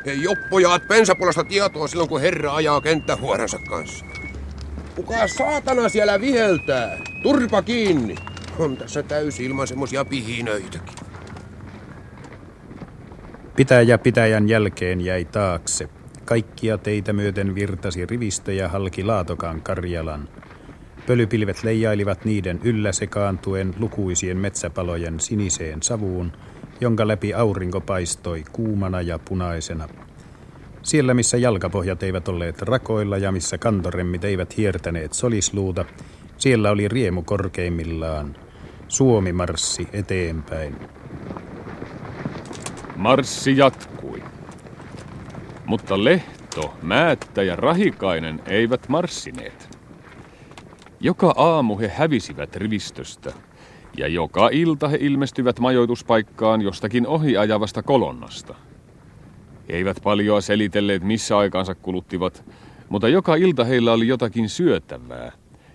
Ei 0.06 0.24
joppojaat 0.24 0.88
pensapulasta 0.88 1.44
tietoa 1.44 1.88
silloin, 1.88 2.10
kun 2.10 2.22
herra 2.22 2.56
ajaa 2.56 2.82
kenttähuoransa 2.82 3.60
kanssa. 3.70 4.06
Kuka 4.96 5.28
saatana 5.28 5.90
siellä 5.90 6.22
viheltää? 6.22 6.98
Turpa 7.24 7.62
kiinni. 7.62 8.16
On 8.60 8.78
tässä 8.78 9.04
täysi 9.04 9.46
ilman 9.46 9.68
semmosia 9.68 10.06
pihinöitäkin. 10.06 10.96
Pitäjä 13.58 13.98
pitäjän 13.98 14.50
jälkeen 14.50 15.02
jäi 15.02 15.26
taakse. 15.26 15.90
Kaikkia 16.26 16.78
teitä 16.78 17.14
myöten 17.14 17.56
virtasi 17.56 18.06
rivistöjä 18.06 18.68
halki 18.68 19.04
Laatokan 19.04 19.62
Karjalan. 19.62 20.30
Pölypilvet 21.08 21.64
leijailivat 21.64 22.26
niiden 22.26 22.60
yllä 22.64 22.92
sekaantuen 22.92 23.74
lukuisien 23.80 24.38
metsäpalojen 24.38 25.20
siniseen 25.20 25.84
savuun, 25.84 26.32
jonka 26.82 27.08
läpi 27.08 27.34
aurinko 27.34 27.82
paistoi 27.82 28.44
kuumana 28.52 29.02
ja 29.02 29.20
punaisena. 29.20 29.88
Siellä, 30.84 31.14
missä 31.14 31.38
jalkapohjat 31.38 32.04
eivät 32.04 32.28
olleet 32.28 32.62
rakoilla 32.62 33.18
ja 33.18 33.32
missä 33.32 33.58
kantoremmit 33.58 34.24
eivät 34.24 34.58
hiertäneet 34.58 35.14
solisluuta, 35.14 35.86
siellä 36.38 36.72
oli 36.72 36.88
riemu 36.88 37.24
korkeimmillaan. 37.24 38.36
Suomi 38.88 39.34
marssi 39.34 39.88
eteenpäin. 39.94 40.76
Marssi 42.98 43.58
jatkui. 43.58 44.24
Mutta 45.66 46.04
Lehto, 46.04 46.74
Määttä 46.82 47.44
ja 47.44 47.56
Rahikainen 47.56 48.42
eivät 48.46 48.90
marssineet. 48.90 49.78
Joka 51.00 51.34
aamu 51.38 51.78
he 51.78 51.92
hävisivät 51.96 52.56
rivistöstä, 52.56 53.34
ja 53.98 54.08
joka 54.08 54.50
ilta 54.52 54.88
he 54.88 54.98
ilmestyvät 55.02 55.60
majoituspaikkaan 55.60 56.62
jostakin 56.62 57.08
ohiajavasta 57.08 57.84
kolonnasta. 57.84 58.56
He 59.70 59.74
eivät 59.74 59.98
paljoa 60.04 60.42
selitelleet, 60.42 61.04
missä 61.04 61.38
aikaansa 61.38 61.76
kuluttivat, 61.76 62.46
mutta 62.90 63.10
joka 63.10 63.36
ilta 63.36 63.64
heillä 63.64 63.94
oli 63.94 64.08
jotakin 64.08 64.50
syötävää. 64.50 65.32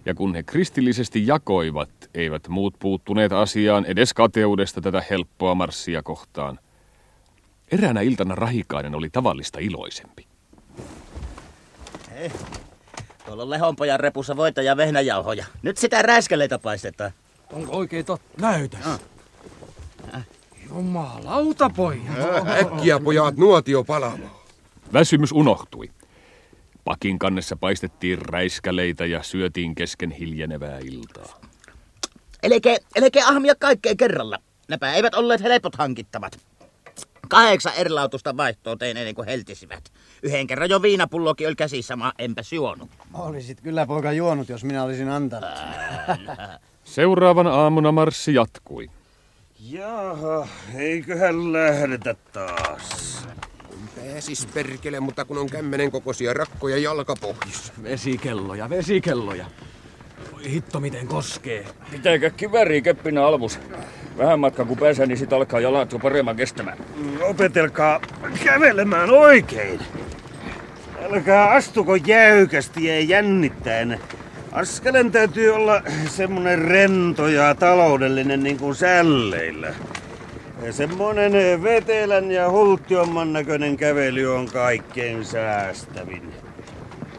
Ja 0.06 0.14
kun 0.14 0.34
he 0.34 0.42
kristillisesti 0.42 1.26
jakoivat, 1.26 1.90
eivät 2.14 2.48
muut 2.48 2.74
puuttuneet 2.78 3.32
asiaan 3.32 3.84
edes 3.84 4.14
kateudesta 4.14 4.80
tätä 4.80 5.02
helppoa 5.10 5.54
marssia 5.54 6.02
kohtaan. 6.02 6.58
Eräänä 7.72 8.00
iltana 8.00 8.34
Rahikainen 8.34 8.94
oli 8.94 9.10
tavallista 9.10 9.58
iloisempi. 9.58 10.26
Hei, 12.10 12.32
tuolla 13.26 13.42
on 13.42 13.50
Lehonpojan 13.50 14.00
repussa 14.00 14.36
voita 14.36 14.62
ja 14.62 14.76
vehnäjauhoja. 14.76 15.44
Nyt 15.62 15.76
sitä 15.76 16.02
räiskeleitä 16.02 16.58
paistetaan. 16.58 17.10
Onko 17.52 17.76
oikein 17.76 18.04
totta? 18.04 18.40
Näytä. 18.40 18.78
Jumalauta, 20.68 21.70
pojat. 21.70 22.48
Äkkiä 22.60 23.00
pojat 23.00 23.36
nuotio 23.36 23.84
palaamaan. 23.84 24.30
Väsymys 24.92 25.32
unohtui. 25.32 25.90
Pakin 26.84 27.18
kannessa 27.18 27.56
paistettiin 27.56 28.18
räiskäleitä 28.18 29.06
ja 29.06 29.22
syötiin 29.22 29.74
kesken 29.74 30.10
hiljenevää 30.10 30.78
iltaa. 30.84 31.40
Elikkä, 32.42 32.76
elikkä 32.94 33.28
ahmia 33.28 33.54
kaikkea 33.54 33.94
kerralla. 33.96 34.38
Nämä 34.68 34.94
eivät 34.94 35.14
olleet 35.14 35.42
helpot 35.42 35.76
hankittavat. 35.76 36.38
Kahdeksan 37.28 37.72
erilautusta 37.76 38.36
vaihtoa 38.36 38.76
tein 38.76 38.96
ennen 38.96 39.14
kuin 39.14 39.28
heltisivät. 39.28 39.92
Yhden 40.22 40.46
kerran 40.46 40.70
jo 40.70 40.82
viinapullokin 40.82 41.46
oli 41.46 41.54
käsissä, 41.54 41.96
mä 41.96 42.12
enpä 42.18 42.42
juonut. 42.52 42.90
Olisit 43.14 43.60
kyllä 43.60 43.86
poika 43.86 44.12
juonut, 44.12 44.48
jos 44.48 44.64
minä 44.64 44.82
olisin 44.82 45.08
antanut. 45.08 45.50
Seuraavana 46.84 47.50
aamuna 47.50 47.92
marssi 47.92 48.34
jatkui. 48.34 48.90
Jaha, 49.60 50.48
eiköhän 50.74 51.52
lähdetä 51.52 52.14
taas. 52.32 53.22
Pääsis 53.96 54.46
perkele, 54.46 55.00
mutta 55.00 55.24
kun 55.24 55.38
on 55.38 55.50
kämmenen 55.50 55.90
kokoisia 55.90 56.34
rakkoja 56.34 56.78
jalkapohjissa. 56.78 57.72
Vesikelloja, 57.82 58.70
vesikelloja. 58.70 59.46
hitto 60.46 60.80
miten 60.80 61.06
koskee. 61.06 61.66
Pitääkö 61.90 62.30
kiväri 62.30 62.82
keppinä 62.82 63.26
almus? 63.26 63.58
Vähän 64.18 64.40
matka 64.40 64.64
kun 64.64 64.78
pääsee, 64.78 65.06
niin 65.06 65.18
sit 65.18 65.32
alkaa 65.32 65.60
jalat 65.60 65.92
jo 65.92 65.98
paremmin 65.98 66.36
kestämään. 66.36 66.78
Opetelkaa 67.22 68.00
kävelemään 68.44 69.10
oikein. 69.10 69.80
Älkää 71.04 71.50
astuko 71.50 71.94
jäykästi 71.96 72.84
ja 72.84 73.00
jännittäen. 73.00 74.00
Askelen 74.52 75.12
täytyy 75.12 75.50
olla 75.50 75.82
semmonen 76.06 76.58
rento 76.58 77.28
ja 77.28 77.54
taloudellinen 77.54 78.42
niin 78.42 78.58
kuin 78.58 78.74
sälleillä. 78.74 79.74
Semmonen 80.70 81.62
vetelän 81.62 82.30
ja 82.30 82.50
hulttiomman 82.50 83.32
näköinen 83.32 83.76
kävely 83.76 84.36
on 84.36 84.46
kaikkein 84.46 85.24
säästävin. 85.24 86.34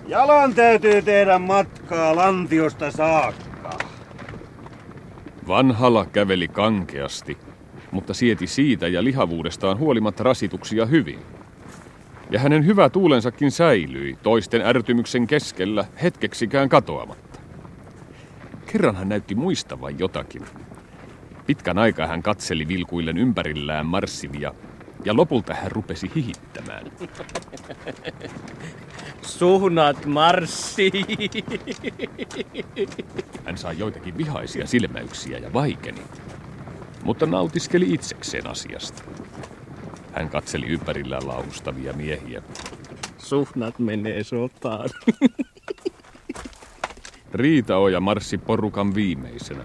Jalan 0.07 0.53
täytyy 0.53 1.01
tehdä 1.01 1.39
matkaa 1.39 2.15
lantiosta 2.15 2.91
saakka. 2.91 3.52
Vanhala 5.47 6.05
käveli 6.05 6.47
kankeasti, 6.47 7.37
mutta 7.91 8.13
sieti 8.13 8.47
siitä 8.47 8.87
ja 8.87 9.03
lihavuudestaan 9.03 9.77
huolimatta 9.79 10.23
rasituksia 10.23 10.85
hyvin. 10.85 11.19
Ja 12.31 12.39
hänen 12.39 12.65
hyvä 12.65 12.89
tuulensakin 12.89 13.51
säilyi 13.51 14.17
toisten 14.23 14.61
ärtymyksen 14.61 15.27
keskellä 15.27 15.85
hetkeksikään 16.03 16.69
katoamatta. 16.69 17.39
Kerran 18.71 18.95
hän 18.95 19.09
näytti 19.09 19.35
muistavan 19.35 19.99
jotakin. 19.99 20.41
Pitkän 21.47 21.77
aikaa 21.77 22.07
hän 22.07 22.23
katseli 22.23 22.67
vilkuillen 22.67 23.17
ympärillään 23.17 23.85
marssivia, 23.85 24.53
ja 25.05 25.15
lopulta 25.15 25.53
hän 25.53 25.71
rupesi 25.71 26.11
hihittämään. 26.15 26.85
Suhnat 29.25 30.05
marssi. 30.05 30.91
Hän 33.45 33.57
sai 33.57 33.79
joitakin 33.79 34.17
vihaisia 34.17 34.67
silmäyksiä 34.67 35.37
ja 35.37 35.53
vaikeni, 35.53 36.01
mutta 37.03 37.25
nautiskeli 37.25 37.93
itsekseen 37.93 38.47
asiasta. 38.47 39.03
Hän 40.13 40.29
katseli 40.29 40.65
ympärillään 40.65 41.27
laustavia 41.27 41.93
miehiä. 41.93 42.41
Suhnat 43.17 43.79
menee 43.79 44.23
sotaan. 44.23 44.89
Riitaoja 47.33 47.99
marssi 47.99 48.37
porukan 48.37 48.95
viimeisenä. 48.95 49.63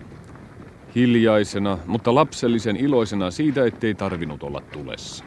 Hiljaisena, 0.94 1.78
mutta 1.86 2.14
lapsellisen 2.14 2.76
iloisena 2.76 3.30
siitä, 3.30 3.66
ettei 3.66 3.94
tarvinnut 3.94 4.42
olla 4.42 4.60
tulessa. 4.72 5.24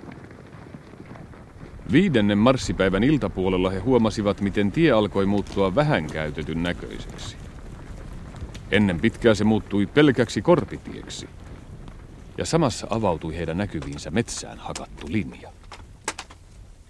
Viidennen 1.92 2.38
marssipäivän 2.38 3.04
iltapuolella 3.04 3.70
he 3.70 3.80
huomasivat, 3.80 4.42
miten 4.42 4.72
tie 4.72 4.92
alkoi 4.92 5.26
muuttua 5.26 5.76
vähän 5.76 6.08
käytetyn 6.08 6.64
näköiseksi. 6.64 7.36
Ennen 8.72 9.00
pitkää 9.00 9.34
se 9.34 9.44
muuttui 9.44 9.86
pelkäksi 9.86 10.42
korpitieksi. 10.42 11.30
Ja 12.38 12.46
samassa 12.46 12.88
avautui 12.90 13.38
heidän 13.38 13.58
näkyviinsä 13.58 14.12
metsään 14.12 14.58
hakattu 14.58 15.08
linja. 15.10 15.50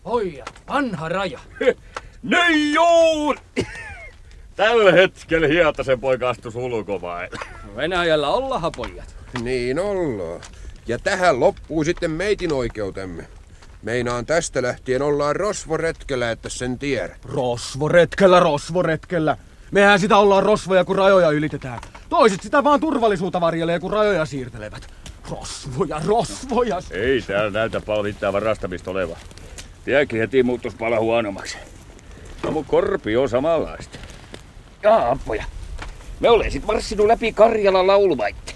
Pojat, 0.04 0.64
vanha 0.68 1.10
raja. 1.10 1.40
Neijuun! 2.24 3.38
Tällä 4.56 4.92
hetkellä 4.92 5.48
Hietasen 5.48 6.00
poika 6.00 6.30
astus 6.30 6.56
ulkomaille. 6.56 7.40
Venäjällä 7.76 8.30
ollaan 8.30 8.72
pojat. 8.76 9.16
Niin 9.42 9.80
ollaan. 9.80 10.42
Ja 10.88 11.00
tähän 11.00 11.40
loppuu 11.40 11.84
sitten 11.84 12.12
meitin 12.12 12.54
oikeutemme. 12.54 13.28
Meinaan 13.82 14.26
tästä 14.26 14.62
lähtien 14.62 15.02
ollaan 15.02 15.36
rosvoretkellä, 15.36 16.32
että 16.32 16.50
sen 16.50 16.80
tiedät. 16.80 17.26
Rosvoretkellä, 17.26 18.40
rosvoretkellä. 18.40 19.38
Mehän 19.72 20.00
sitä 20.00 20.18
ollaan 20.18 20.44
rosvoja, 20.44 20.86
kun 20.86 20.96
rajoja 20.96 21.30
ylitetään. 21.32 21.80
Toiset 22.10 22.42
sitä 22.42 22.64
vaan 22.64 22.80
turvallisuutta 22.80 23.42
varjelee, 23.42 23.80
kun 23.80 23.92
rajoja 23.92 24.26
siirtelevät. 24.26 24.88
Rosvoja, 25.32 26.02
rosvoja. 26.06 26.82
Ei 26.92 27.22
täällä 27.22 27.52
näytä 27.52 27.82
paljon 27.82 28.06
mitään 28.06 28.34
varastamista 28.34 28.92
oleva. 28.92 29.18
Tiekin 29.86 30.20
heti 30.20 30.44
muuttus 30.44 30.76
paljon 30.76 31.02
huonommaksi. 31.02 31.58
No 32.44 32.52
mun 32.52 32.66
korpi 32.66 33.18
on 33.18 33.30
samanlaista. 33.30 33.98
Jaa, 34.84 35.18
poja. 35.26 35.46
Me 36.20 36.30
olen 36.30 36.52
sit 36.52 36.66
marssinut 36.66 37.08
läpi 37.08 37.34
Karjalan 37.34 37.88
laulumaitte. 37.88 38.54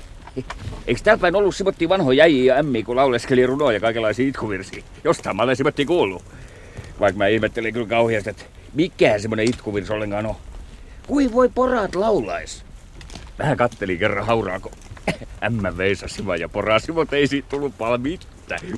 Eikö 0.87 1.01
täällä 1.03 1.21
päin 1.21 1.35
ollut 1.35 1.55
semmoittia 1.55 1.89
vanhoja 1.89 2.17
jäjiä 2.17 2.53
ja 2.53 2.59
ämmiä, 2.59 2.83
kun 2.83 2.95
lauleskeli 2.95 3.45
runoja 3.45 3.75
ja 3.75 3.79
kaikenlaisia 3.79 4.27
itkuvirsiä? 4.27 4.83
Jostain 5.03 5.35
mä 5.35 5.43
olen 5.43 5.55
semmoittia 5.55 5.85
kuullut. 5.85 6.23
Vaikka 6.99 7.17
mä 7.17 7.27
ihmettelin 7.27 7.73
kyllä 7.73 7.87
kauheasti, 7.87 8.29
että 8.29 8.43
mikä 8.73 9.19
semmonen 9.19 9.49
itkuvirsi 9.49 9.93
ollenkaan 9.93 10.25
on. 10.25 10.35
Kui 11.07 11.31
voi 11.31 11.49
poraat 11.55 11.95
laulais? 11.95 12.65
Vähän 13.39 13.57
kattelin 13.57 13.99
kerran 13.99 14.25
hauraa, 14.25 14.59
kun 14.59 14.71
ämmä 15.47 15.77
veisasi 15.77 16.25
vaan 16.25 16.39
ja 16.39 16.49
porasi, 16.49 16.91
mutta 16.91 17.15
ei 17.15 17.27
siitä 17.27 17.49
tullut. 17.49 17.73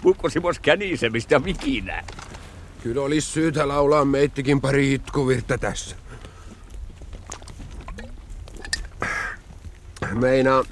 Mukkosi 0.03 0.39
mos 0.39 0.59
känisemistä 0.59 1.35
ja 1.35 1.39
mikinää. 1.39 2.03
Kyllä 2.83 3.01
olisi 3.01 3.27
syytä 3.27 3.67
laulaa 3.67 4.05
meittikin 4.05 4.61
pari 4.61 4.93
itkuvirttä 4.93 5.57
tässä. 5.57 5.95
Meinaa, 10.13 10.63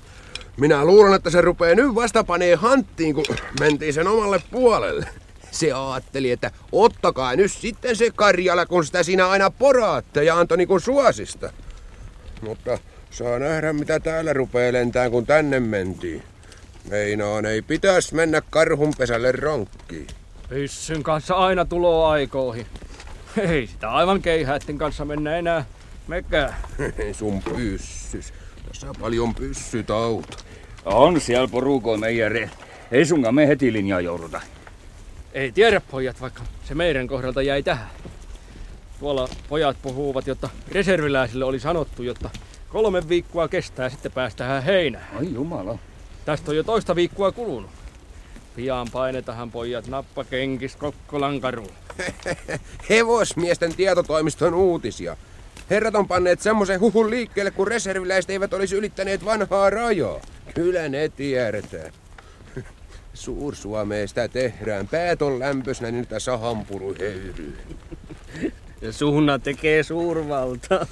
minä 0.58 0.86
luulen, 0.86 1.14
että 1.14 1.30
se 1.30 1.42
rupeaa 1.42 1.76
nyt 1.76 1.96
vasta 1.96 2.24
panee 2.24 2.56
hanttiin, 2.56 3.16
kun 3.16 3.26
mentiin 3.60 3.94
sen 3.94 4.08
omalle 4.08 4.42
puolelle. 4.52 5.10
Se 5.52 5.72
ajatteli, 5.72 6.32
että 6.32 6.52
ottakaa 6.72 7.36
nyt 7.36 7.52
sitten 7.52 7.96
se 7.96 8.12
Karjala, 8.16 8.66
kun 8.66 8.86
sitä 8.86 9.04
siinä 9.04 9.28
aina 9.28 9.50
poraatte 9.50 10.24
ja 10.24 10.40
antoi 10.40 10.58
niin 10.58 10.68
kuin 10.68 10.82
suosista. 10.82 11.54
Mutta 12.42 12.78
saa 13.12 13.40
nähdä, 13.40 13.74
mitä 13.74 14.00
täällä 14.00 14.34
rupeaa 14.34 14.74
lentää, 14.74 15.10
kun 15.10 15.26
tänne 15.26 15.60
mentiin. 15.60 16.24
Meinaan 16.90 17.46
ei 17.46 17.62
pitäisi 17.62 18.16
mennä 18.16 18.42
karhunpesälle 18.50 19.32
ronkkiin. 19.32 20.08
Pyssyn 20.50 21.04
kanssa 21.04 21.36
aina 21.36 21.66
tuloa 21.66 22.12
aikoihin. 22.12 22.66
Ei 23.38 23.68
sitä 23.68 23.92
aivan 23.92 24.22
keihäitten 24.22 24.78
kanssa 24.78 25.06
mennä 25.06 25.38
enää 25.38 25.66
mekään. 26.08 26.56
Sun 27.20 27.42
pyssys. 27.42 28.34
Tässä 28.76 28.90
on 28.90 28.96
paljon 29.00 29.36
pyssyt. 29.36 29.88
On 30.86 31.22
siellä 31.22 31.48
porukoon 31.48 32.00
meijäre. 32.00 32.50
Ei 32.92 33.06
sunkaan 33.06 33.36
me 33.36 33.48
heti 33.48 33.74
linjaa 33.74 34.02
jouduta. 34.02 34.42
Ei 35.34 35.52
tiedä 35.52 35.82
pojat, 35.92 36.22
vaikka 36.22 36.44
se 36.64 36.76
meidän 36.76 37.08
kohdalta 37.08 37.42
jäi 37.42 37.64
tähän. 37.64 37.88
Tuolla 39.00 39.30
pojat 39.50 39.78
puhuvat, 39.82 40.28
jotta 40.28 40.50
reserviläisille 40.72 41.46
oli 41.46 41.60
sanottu, 41.60 42.04
jotta 42.04 42.30
kolme 42.70 43.10
viikkoa 43.10 43.48
kestää 43.48 43.90
sitten 43.90 44.12
päästään 44.12 44.64
heinään. 44.64 45.18
Ai 45.18 45.34
jumala. 45.34 45.78
Tästä 46.26 46.52
on 46.52 46.58
jo 46.58 46.64
toista 46.64 46.96
viikkoa 46.96 47.32
kulunut. 47.32 47.72
Pian 48.56 48.88
painetahan 48.92 49.52
pojat 49.52 49.88
nappa 49.88 50.24
kenkis 50.24 50.76
Kokkolan 50.76 51.42
karuun. 51.42 51.74
Hevosmiesten 52.90 53.76
tietotoimiston 53.76 54.54
uutisia. 54.54 55.18
Herrat 55.70 55.96
on 55.96 56.08
panneet 56.08 56.42
semmoisen 56.42 56.80
huhun 56.80 57.10
liikkeelle, 57.10 57.52
kun 57.52 57.68
reserviläiset 57.68 58.30
eivät 58.30 58.54
olisi 58.54 58.76
ylittäneet 58.76 59.26
vanhaa 59.26 59.70
rajaa. 59.70 60.22
Kyllä 60.54 60.90
ne 60.90 61.10
tiedetään. 61.10 61.94
Suur-Suomeen 63.14 64.08
sitä 64.08 64.28
tehdään. 64.28 64.88
Päät 64.88 65.22
on 65.22 65.40
lämpöisenä, 65.40 65.92
niin 65.92 66.02
niitä 66.02 66.20
sahanpuru 66.20 66.96
höyryy. 67.00 67.58
Ja 68.82 68.92
suunna 68.94 69.40
tekee 69.40 69.84
suurvaltaa. 69.84 70.86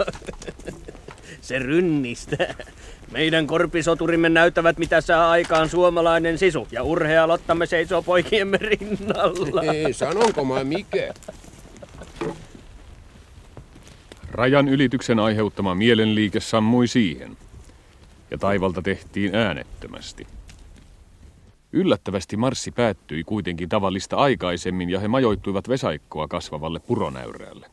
Se 1.41 1.59
rynnistää. 1.59 2.55
Meidän 3.11 3.47
korpisoturimme 3.47 4.29
näyttävät, 4.29 4.77
mitä 4.77 5.01
saa 5.01 5.31
aikaan 5.31 5.69
suomalainen 5.69 6.37
sisu, 6.37 6.67
ja 6.71 6.83
urhealottamme 6.83 7.65
seisoo 7.65 8.01
poikiemme 8.01 8.57
rinnalla. 8.57 9.63
Ei, 9.63 9.93
sanonko 9.93 10.45
mä 10.45 10.63
mikä? 10.63 11.13
Rajan 14.33 14.67
ylityksen 14.67 15.19
aiheuttama 15.19 15.75
mielenliike 15.75 16.39
sammui 16.39 16.87
siihen, 16.87 17.37
ja 18.31 18.37
taivalta 18.37 18.81
tehtiin 18.81 19.35
äänettömästi. 19.35 20.27
Yllättävästi 21.71 22.37
marssi 22.37 22.71
päättyi 22.71 23.23
kuitenkin 23.23 23.69
tavallista 23.69 24.15
aikaisemmin 24.15 24.89
ja 24.89 24.99
he 24.99 25.07
majoittuivat 25.07 25.69
vesaikkoa 25.69 26.27
kasvavalle 26.27 26.79
puronäyrälle. 26.79 27.67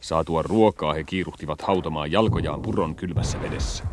Saatua 0.00 0.42
ruokaa 0.42 0.94
he 0.94 1.04
kiiruhtivat 1.04 1.62
hautamaan 1.62 2.12
jalkojaan 2.12 2.62
puron 2.62 2.94
kylmässä 2.94 3.42
vedessä. 3.42 3.84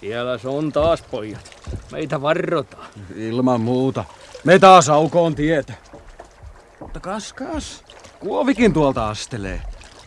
Siellä 0.00 0.38
se 0.38 0.48
on 0.48 0.72
taas 0.72 1.02
pojat. 1.02 1.70
Meitä 1.92 2.22
varrotaan. 2.22 2.88
Ilman 3.16 3.60
muuta. 3.60 4.04
Me 4.44 4.58
taas 4.58 4.88
aukoon 4.88 5.34
tietä. 5.34 5.74
Mutta 6.80 7.00
kas 7.00 7.32
kas. 7.32 7.84
Kuovikin 8.20 8.72
tuolta 8.72 9.08
astelee. 9.08 9.60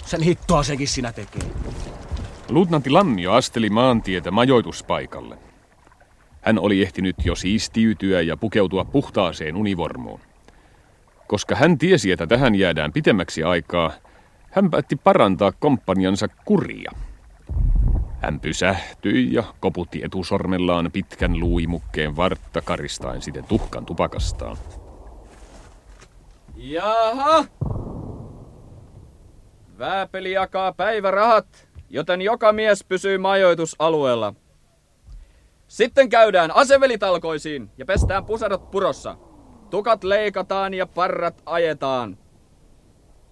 Sen 0.06 0.22
hittoa 0.22 0.64
sekin 0.64 0.88
sinä 0.88 1.14
tekee. 1.14 1.50
Luutnantti 2.50 2.90
Lammio 2.90 3.34
asteli 3.34 3.70
maantietä 3.70 4.32
majoituspaikalle. 4.32 5.38
Hän 6.42 6.60
oli 6.60 6.82
ehtinyt 6.82 7.16
jo 7.26 7.36
siistiytyä 7.36 8.22
ja 8.22 8.38
pukeutua 8.38 8.86
puhtaaseen 8.86 9.56
univormuun. 9.56 10.20
Koska 11.28 11.56
hän 11.56 11.78
tiesi, 11.78 12.12
että 12.12 12.28
tähän 12.28 12.56
jäädään 12.56 12.94
pitemmäksi 12.94 13.44
aikaa, 13.44 13.92
hän 14.52 14.72
päätti 14.72 14.96
parantaa 14.96 15.52
komppaniansa 15.52 16.28
kuria. 16.28 16.92
Hän 18.22 18.40
pysähtyi 18.40 19.34
ja 19.34 19.44
koputti 19.60 20.04
etusormellaan 20.04 20.92
pitkän 20.94 21.40
luimukkeen 21.40 22.16
vartta 22.16 22.62
karistain 22.62 23.22
sitten 23.22 23.44
tuhkan 23.44 23.86
tupakastaan. 23.86 24.58
Jaha! 26.56 27.46
Vääpeli 29.80 30.32
jakaa 30.32 30.74
päivärahat, 30.74 31.68
joten 31.90 32.22
joka 32.22 32.54
mies 32.54 32.84
pysyy 32.84 33.18
majoitusalueella. 33.18 34.34
Sitten 35.68 36.10
käydään 36.10 36.56
asevelitalkoisiin 36.56 37.70
ja 37.78 37.86
pestään 37.86 38.26
pusadot 38.26 38.72
purossa. 38.72 39.18
Tukat 39.70 40.04
leikataan 40.04 40.74
ja 40.74 40.86
parrat 40.86 41.42
ajetaan. 41.46 42.18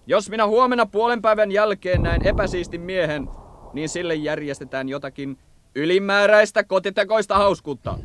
Jos 0.06 0.30
minä 0.30 0.46
huomenna 0.46 0.86
puolen 0.86 1.22
päivän 1.22 1.52
jälkeen 1.52 2.02
näen 2.02 2.26
epäsiistin 2.26 2.80
miehen, 2.80 3.28
niin 3.76 3.88
sille 3.88 4.14
järjestetään 4.14 4.88
jotakin 4.88 5.38
ylimääräistä 5.74 6.64
kotitekoista 6.64 7.34
hauskuutta. 7.34 7.98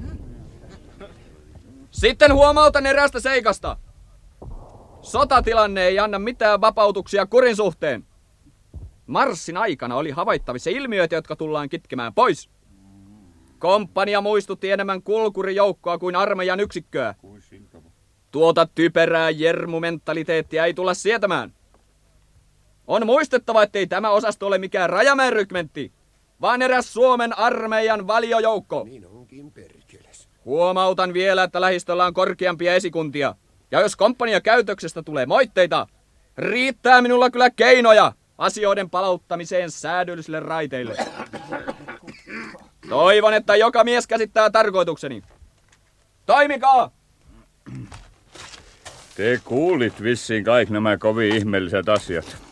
Sitten 1.92 2.34
huomautan 2.34 2.86
erästä 2.86 3.20
seikasta. 3.20 3.78
Sotatilanne 5.02 5.84
ei 5.84 6.00
anna 6.00 6.20
mitään 6.20 6.62
vapautuksia 6.62 7.26
kurin 7.26 7.56
suhteen. 7.56 8.06
Marssin 9.06 9.58
aikana 9.58 9.96
oli 9.96 10.10
havaittavissa 10.10 10.70
ilmiöitä, 10.70 11.16
jotka 11.16 11.36
tullaan 11.36 11.70
kitkemään 11.70 12.14
pois. 12.14 12.50
Komppania 13.60 14.22
muistutti 14.22 14.72
enemmän 14.72 15.04
kulkurijoukkoa 15.04 15.98
kuin 15.98 16.16
armeijan 16.16 16.60
yksikköä. 16.60 17.16
Tuota 18.32 18.66
typerää 18.66 19.30
jermumentaliteettia 19.30 20.66
ei 20.66 20.74
tulla 20.74 20.94
sietämään. 20.94 21.54
On 22.92 23.06
muistettava, 23.06 23.64
ettei 23.64 23.88
tämä 23.88 24.10
osasto 24.10 24.48
ole 24.48 24.58
mikään 24.58 24.90
Rajamäen 24.90 25.34
rykmentti, 25.34 25.92
vaan 26.42 26.62
eräs 26.62 26.94
Suomen 26.94 27.38
armeijan 27.38 28.08
valiojoukko. 28.08 28.84
Niin 28.84 29.08
onkin 29.08 29.52
perkeles. 29.52 30.30
Huomautan 30.46 31.14
vielä, 31.14 31.44
että 31.44 31.62
lähistöllä 31.62 32.06
on 32.06 32.14
korkeampia 32.14 32.76
esikuntia. 32.76 33.36
Ja 33.72 33.82
jos 33.82 33.96
komppania 33.96 34.42
käytöksestä 34.42 35.04
tulee 35.04 35.26
moitteita, 35.26 35.88
riittää 36.38 37.02
minulla 37.02 37.30
kyllä 37.30 37.50
keinoja 37.50 38.14
asioiden 38.38 38.90
palauttamiseen 38.90 39.72
säädyllisille 39.72 40.40
raiteille. 40.40 40.98
Toivon, 42.90 43.34
että 43.34 43.56
joka 43.56 43.84
mies 43.84 44.08
käsittää 44.08 44.50
tarkoitukseni. 44.50 45.24
Toimikaa! 46.26 46.92
Te 49.16 49.40
kuulit 49.44 50.04
vissiin 50.04 50.44
kaikki 50.44 50.74
nämä 50.74 50.98
kovin 50.98 51.36
ihmeelliset 51.36 51.90
asiat. 51.90 52.51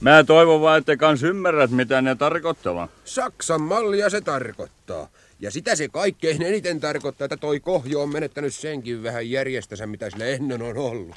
Mä 0.00 0.24
toivon 0.24 0.60
vaan, 0.60 0.78
että 0.78 0.96
kans 0.96 1.22
ymmärrät, 1.22 1.70
mitä 1.70 2.02
ne 2.02 2.14
tarkoittavat. 2.14 2.90
Saksan 3.04 3.62
mallia 3.62 4.10
se 4.10 4.20
tarkoittaa. 4.20 5.08
Ja 5.40 5.50
sitä 5.50 5.76
se 5.76 5.88
kaikkein 5.88 6.42
eniten 6.42 6.80
tarkoittaa, 6.80 7.24
että 7.24 7.36
toi 7.36 7.60
kohjo 7.60 8.02
on 8.02 8.12
menettänyt 8.12 8.54
senkin 8.54 9.02
vähän 9.02 9.30
järjestänsä, 9.30 9.86
mitä 9.86 10.10
sillä 10.10 10.26
ennen 10.26 10.62
on 10.62 10.76
ollut. 10.76 11.16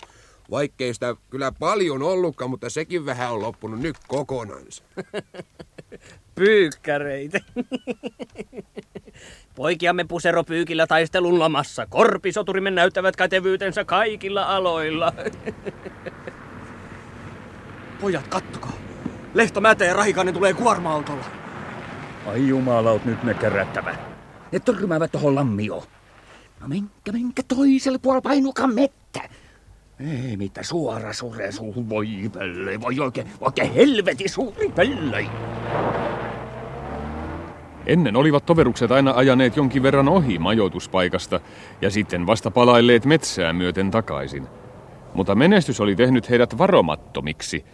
Vaikkei 0.52 0.94
sitä 0.94 1.16
kyllä 1.30 1.52
paljon 1.60 2.04
ollutkaan, 2.04 2.50
mutta 2.50 2.70
sekin 2.70 3.06
vähän 3.06 3.32
on 3.32 3.42
loppunut 3.42 3.80
nyt 3.80 3.96
kokonansa. 4.08 4.84
Pyykkäreitä. 6.36 7.40
Poikiamme 9.56 10.04
puseropyykillä 10.04 10.88
taistelun 10.88 11.40
lomassa. 11.40 11.86
Korpisoturimme 11.86 12.72
näyttävät 12.72 13.16
kätevyytensä 13.16 13.86
kaikilla 13.86 14.44
aloilla. 14.44 15.14
Pojat, 18.04 18.28
kattokaa. 18.28 18.74
Lehto 19.34 19.62
Mätä 19.62 19.86
ja 19.86 19.94
Rahikainen 19.94 20.34
tulee 20.34 20.54
kuorma-autolla. 20.54 21.26
Ai 22.28 22.48
jumalaut, 22.48 23.06
nyt 23.06 23.24
ne 23.24 23.34
kerättävät. 23.34 24.00
Ne 24.52 24.60
törmäävät 24.60 25.12
tohon 25.12 25.36
lammioon. 25.36 25.84
No 26.62 26.68
menkää, 26.68 27.12
menkää 27.12 27.46
toiselle 27.48 27.98
puolella 27.98 28.22
painukaa 28.22 28.68
mettä. 28.68 29.22
Ei 30.00 30.38
mitä 30.38 30.64
suora 30.64 31.14
sure 31.14 31.52
suuhun, 31.52 31.90
voi 31.90 32.08
pelle, 32.34 32.82
voi 32.82 33.00
oikein, 33.00 33.28
oikein 33.42 33.74
helvetin 33.74 34.30
suuri 34.30 34.70
pelle. 34.70 35.26
Ennen 37.86 38.16
olivat 38.16 38.46
toverukset 38.46 38.92
aina 38.92 39.14
ajaneet 39.16 39.58
jonkin 39.58 39.84
verran 39.84 40.10
ohi 40.10 40.40
majoituspaikasta 40.40 41.40
ja 41.82 41.90
sitten 41.90 42.28
vasta 42.28 42.52
palailleet 42.52 43.06
metsää 43.06 43.54
myöten 43.54 43.92
takaisin. 43.92 44.48
Mutta 45.14 45.36
menestys 45.36 45.80
oli 45.80 45.96
tehnyt 45.96 46.30
heidät 46.30 46.58
varomattomiksi, 46.58 47.66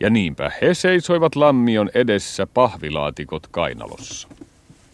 ja 0.00 0.10
niinpä 0.10 0.52
he 0.62 0.74
seisoivat 0.74 1.36
lammion 1.36 1.90
edessä 1.94 2.46
pahvilaatikot 2.46 3.46
kainalossa. 3.46 4.28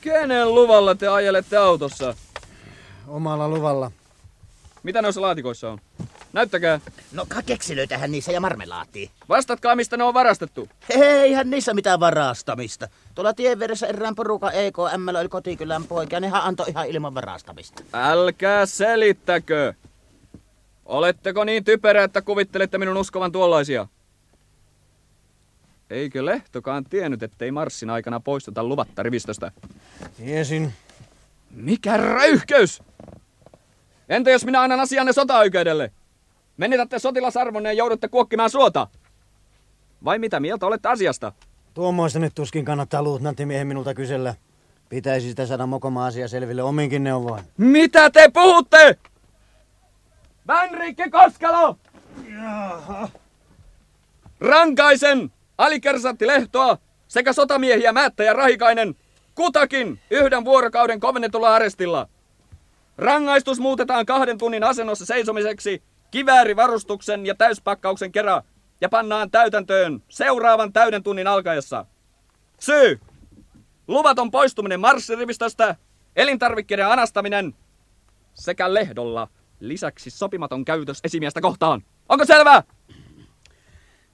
Kenen 0.00 0.54
luvalla 0.54 0.94
te 0.94 1.08
ajelette 1.08 1.56
autossa? 1.56 2.14
Omalla 3.08 3.48
luvalla. 3.48 3.90
Mitä 4.82 5.02
noissa 5.02 5.20
laatikoissa 5.20 5.70
on? 5.70 5.78
Näyttäkää. 6.32 6.80
No 7.12 7.26
keksilöitähän 7.46 8.10
niissä 8.10 8.32
ja 8.32 8.40
marmelaattia. 8.40 9.10
Vastatkaa, 9.28 9.76
mistä 9.76 9.96
ne 9.96 10.04
on 10.04 10.14
varastettu. 10.14 10.68
Eihän 10.90 11.50
niissä 11.50 11.74
mitään 11.74 12.00
varastamista. 12.00 12.88
Tuolla 13.14 13.34
tien 13.34 13.58
vieressä 13.58 13.86
erään 13.86 14.14
porukan 14.14 14.54
EKM 14.54 15.16
oli 15.20 15.28
kotikylän 15.28 15.84
poikia, 15.84 16.20
nehän 16.20 16.42
antoi 16.42 16.66
ihan 16.68 16.88
ilman 16.88 17.14
varastamista. 17.14 17.82
Älkää 17.92 18.66
selittäkö. 18.66 19.74
Oletteko 20.86 21.44
niin 21.44 21.64
typerä, 21.64 22.04
että 22.04 22.22
kuvittelette 22.22 22.78
minun 22.78 22.96
uskovan 22.96 23.32
tuollaisia? 23.32 23.86
Eikö 25.90 26.24
Lehtokaan 26.24 26.84
tiennyt, 26.84 27.22
ettei 27.22 27.50
marssin 27.50 27.90
aikana 27.90 28.20
poistuta 28.20 28.64
luvatta 28.64 29.02
rivistöstä? 29.02 29.52
Tiesin. 30.16 30.72
Mikä 31.50 31.96
räyhkeys! 31.96 32.82
Entä 34.08 34.30
jos 34.30 34.44
minä 34.44 34.62
annan 34.62 34.80
asianne 34.80 35.12
sotaoikeudelle? 35.12 35.92
Menetätte 36.56 36.98
sotilasarvonne 36.98 37.68
ja 37.68 37.72
joudutte 37.72 38.08
kuokkimaan 38.08 38.50
suota. 38.50 38.88
Vai 40.04 40.18
mitä 40.18 40.40
mieltä 40.40 40.66
olette 40.66 40.88
asiasta? 40.88 41.32
Tuommoista 41.74 42.18
nyt 42.18 42.34
tuskin 42.34 42.64
kannattaa 42.64 43.02
luutnanttimiehen 43.02 43.66
minulta 43.66 43.94
kysellä. 43.94 44.34
Pitäisi 44.88 45.28
sitä 45.28 45.46
saada 45.46 45.66
mokoma 45.66 46.06
asia 46.06 46.28
selville 46.28 46.62
ominkin 46.62 47.04
neuvoin. 47.04 47.44
Mitä 47.56 48.10
te 48.10 48.30
puhutte? 48.34 48.98
Vänrikki 50.46 51.10
Koskelo! 51.10 51.76
Jaha. 52.32 53.08
Rankaisen 54.40 55.32
alikersantti 55.60 56.26
Lehtoa 56.26 56.78
sekä 57.08 57.32
sotamiehiä 57.32 57.92
Määttä 57.92 58.24
ja 58.24 58.32
Rahikainen 58.32 58.94
kutakin 59.34 60.00
yhden 60.10 60.44
vuorokauden 60.44 61.00
kovennetulla 61.00 61.54
arestilla. 61.54 62.08
Rangaistus 62.98 63.60
muutetaan 63.60 64.06
kahden 64.06 64.38
tunnin 64.38 64.64
asennossa 64.64 65.06
seisomiseksi 65.06 65.82
kiväärivarustuksen 66.10 67.26
ja 67.26 67.34
täyspakkauksen 67.34 68.12
kerran 68.12 68.42
ja 68.80 68.88
pannaan 68.88 69.30
täytäntöön 69.30 70.02
seuraavan 70.08 70.72
täyden 70.72 71.02
tunnin 71.02 71.26
alkaessa. 71.26 71.86
Syy! 72.58 73.00
Luvaton 73.88 74.30
poistuminen 74.30 74.80
marssirivistöstä, 74.80 75.76
elintarvikkeiden 76.16 76.86
anastaminen 76.86 77.54
sekä 78.34 78.74
lehdolla 78.74 79.28
lisäksi 79.60 80.10
sopimaton 80.10 80.64
käytös 80.64 81.00
esimiestä 81.04 81.40
kohtaan. 81.40 81.82
Onko 82.08 82.24
selvää? 82.24 82.62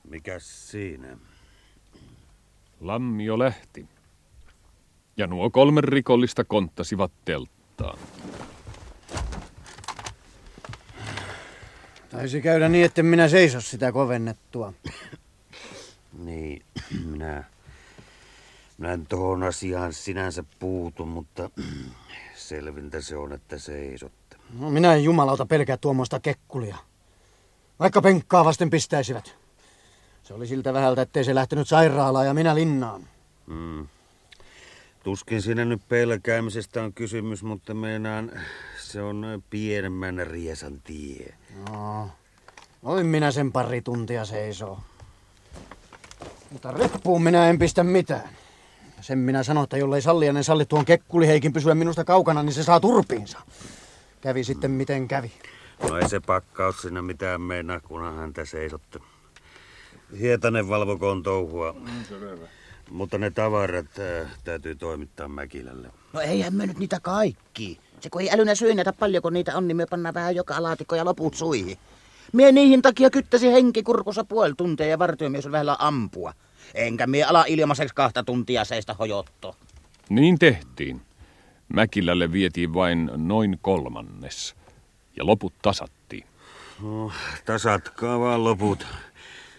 Mikäs 0.05 0.71
siinä? 0.71 1.17
Lammio 2.87 3.38
lähti. 3.38 3.87
Ja 5.16 5.27
nuo 5.27 5.51
kolme 5.51 5.81
rikollista 5.81 6.44
konttasivat 6.44 7.12
telttaan. 7.25 7.99
Taisi 12.11 12.40
käydä 12.40 12.68
niin, 12.68 12.85
että 12.85 13.03
minä 13.03 13.29
seiso 13.29 13.61
sitä 13.61 13.92
kovennettua. 13.92 14.72
Niin, 16.25 16.62
minä... 17.11 17.44
Minä 18.79 18.92
en 18.92 19.07
tuohon 19.07 19.42
asiaan 19.42 19.92
sinänsä 19.92 20.44
puutu, 20.59 21.07
mutta 21.07 21.51
selvintä 22.35 23.01
se 23.01 23.16
on, 23.16 23.33
että 23.33 23.59
seisotte. 23.59 24.37
No 24.59 24.70
minä 24.70 24.94
en 24.94 25.05
jumalauta 25.05 25.46
pelkää 25.46 25.77
tuommoista 25.77 26.20
kekkulia. 26.20 26.77
Vaikka 27.81 28.03
penkkaa 28.03 28.44
vasten 28.44 28.70
pistäisivät. 28.70 29.46
Se 30.27 30.35
oli 30.35 30.47
siltä 30.47 30.73
vähältä, 30.73 31.03
ettei 31.03 31.25
se 31.25 31.35
lähtenyt 31.35 31.69
sairaalaan 31.69 32.27
ja 32.27 32.35
minä 32.35 32.55
linnaan. 32.55 33.09
Mm. 33.47 33.87
Tuskin 35.05 35.43
siinä 35.43 35.65
nyt 35.65 35.83
pelkäämisestä 35.89 36.83
on 36.83 36.93
kysymys, 36.93 37.43
mutta 37.43 37.75
meinaan 37.75 38.33
se 38.79 39.03
on 39.03 39.43
pienemmän 39.51 40.27
riesan 40.27 40.81
tie. 40.85 41.35
No, 41.71 42.11
noin 42.83 43.07
minä 43.07 43.31
sen 43.31 43.53
pari 43.53 43.83
tuntia 43.83 44.25
seisoo. 44.25 44.81
Mutta 46.51 46.71
reppuun 46.71 47.23
minä 47.23 47.49
en 47.49 47.59
pistä 47.59 47.85
mitään. 47.85 48.29
Sen 49.01 49.19
minä 49.19 49.43
sanon, 49.43 49.65
että 49.65 49.77
jollei 49.77 50.03
Sallianen 50.03 50.45
salli 50.45 50.67
tuon 50.67 50.85
kekkuliheikin 50.85 51.53
pysyä 51.53 51.75
minusta 51.75 52.05
kaukana, 52.05 52.43
niin 52.43 52.55
se 52.55 52.62
saa 52.62 52.81
turpiinsa. 52.81 53.39
Kävi 54.21 54.45
sitten 54.45 54.71
miten 54.71 55.09
kävi. 55.09 55.33
No 55.89 55.99
ei 55.99 56.09
se 56.09 56.21
pakkaus 56.21 56.83
sinne 56.83 57.03
mitään 57.03 57.41
mennä, 57.41 57.81
kunhan 57.81 58.17
häntä 58.17 58.45
seisotte. 58.45 59.01
Hietanen 60.21 60.69
valvokoon 60.69 61.23
touhua. 61.23 61.77
selvä. 62.09 62.49
Mutta 62.90 63.19
ne 63.19 63.31
tavarat 63.31 63.87
äh, 63.99 64.31
täytyy 64.45 64.75
toimittaa 64.75 65.29
Mäkilälle. 65.29 65.88
No 66.12 66.21
eihän 66.21 66.55
me 66.55 66.66
nyt 66.66 66.79
niitä 66.79 67.01
kaikki. 67.03 67.81
Se 68.01 68.11
kun 68.11 68.21
ei 68.21 68.31
älynä 68.31 68.55
syynätä 68.55 68.92
paljon, 68.92 69.23
kun 69.23 69.33
niitä 69.33 69.57
on, 69.57 69.69
niin 69.69 69.77
me 69.77 69.87
pannaan 69.87 70.14
vähän 70.14 70.37
joka 70.37 70.62
laatikko 70.62 70.97
ja 70.97 71.05
loput 71.05 71.35
suihin. 71.35 71.79
Mie 72.33 72.53
niihin 72.53 72.83
takia 72.83 73.11
kyttäsi 73.11 73.53
henki 73.53 73.83
kurkussa 73.83 74.25
puoli 74.25 74.55
tuntia 74.57 74.87
ja 74.87 74.99
vartiomies 74.99 75.47
on 75.47 75.53
vähällä 75.53 75.77
ampua. 75.79 76.35
Enkä 76.75 77.07
mie 77.07 77.25
ala 77.25 77.45
ilmaiseksi 77.49 77.95
kahta 77.95 78.25
tuntia 78.25 78.64
seistä 78.64 78.95
hojotto. 78.95 79.57
Niin 80.09 80.38
tehtiin. 80.38 81.01
Mäkilälle 81.69 82.33
vietiin 82.33 82.75
vain 82.75 83.11
noin 83.16 83.59
kolmannes. 83.62 84.55
Ja 85.16 85.27
loput 85.27 85.53
tasattiin. 85.62 86.27
No, 86.83 87.12
tasatkaa 87.45 88.21
vaan 88.21 88.45
loput. 88.45 88.87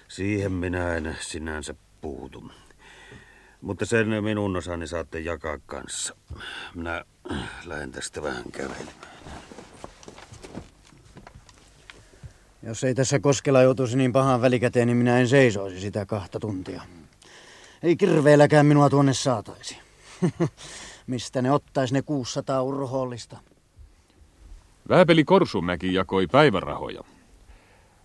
Siihen 0.07 0.51
minä 0.51 0.95
en 0.95 1.17
sinänsä 1.19 1.75
puutu. 2.01 2.51
Mutta 3.61 3.85
sen 3.85 4.23
minun 4.23 4.55
osani 4.55 4.87
saatte 4.87 5.19
jakaa 5.19 5.57
kanssa. 5.65 6.15
Minä 6.75 7.05
lähden 7.65 7.91
tästä 7.91 8.21
vähän 8.23 8.51
kävelemään. 8.51 9.17
Jos 12.63 12.83
ei 12.83 12.95
tässä 12.95 13.19
koskella 13.19 13.61
joutuisi 13.61 13.97
niin 13.97 14.13
pahaan 14.13 14.41
välikäteen, 14.41 14.87
niin 14.87 14.97
minä 14.97 15.19
en 15.19 15.27
seisoisi 15.27 15.79
sitä 15.79 16.05
kahta 16.05 16.39
tuntia. 16.39 16.81
Ei 17.83 17.95
kirveelläkään 17.95 18.65
minua 18.65 18.89
tuonne 18.89 19.13
saataisi. 19.13 19.77
Mistä 21.07 21.41
ne 21.41 21.51
ottaisi 21.51 21.93
ne 21.93 22.01
600 22.01 22.61
urhoollista? 22.61 23.37
Vääpeli 24.89 25.23
Korsumäki 25.23 25.93
jakoi 25.93 26.27
päivärahoja. 26.27 27.03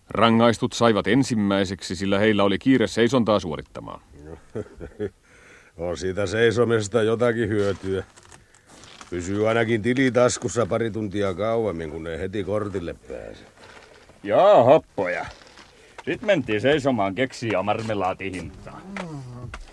Rangaistut 0.09 0.73
saivat 0.73 1.07
ensimmäiseksi, 1.07 1.95
sillä 1.95 2.19
heillä 2.19 2.43
oli 2.43 2.59
kiire 2.59 2.87
seisontaa 2.87 3.39
suorittamaan. 3.39 4.01
On 5.77 5.97
siitä 5.97 6.25
seisomisesta 6.25 7.03
jotakin 7.03 7.49
hyötyä. 7.49 8.03
Pysyy 9.09 9.49
ainakin 9.49 9.81
tilitaskussa 9.81 10.65
pari 10.65 10.91
tuntia 10.91 11.33
kauemmin, 11.33 11.91
kun 11.91 12.07
ei 12.07 12.19
heti 12.19 12.43
kortille 12.43 12.93
pääse. 12.93 13.45
Jaa, 14.23 14.63
hoppoja. 14.63 15.25
Sitten 16.05 16.25
mentiin 16.27 16.61
seisomaan 16.61 17.15
keksiä 17.15 17.51
ja 17.51 17.63
marmelaatihintaa. 17.63 18.81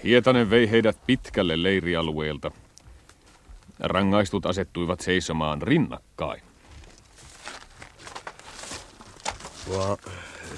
Hietanen 0.05 0.51
vei 0.51 0.71
heidät 0.71 0.99
pitkälle 1.07 1.63
leirialueelta. 1.63 2.51
Rangaistut 3.81 4.47
asettuivat 4.47 5.01
seisomaan 5.01 5.63
rinnakkain. 5.63 6.43
Sua, 9.65 9.99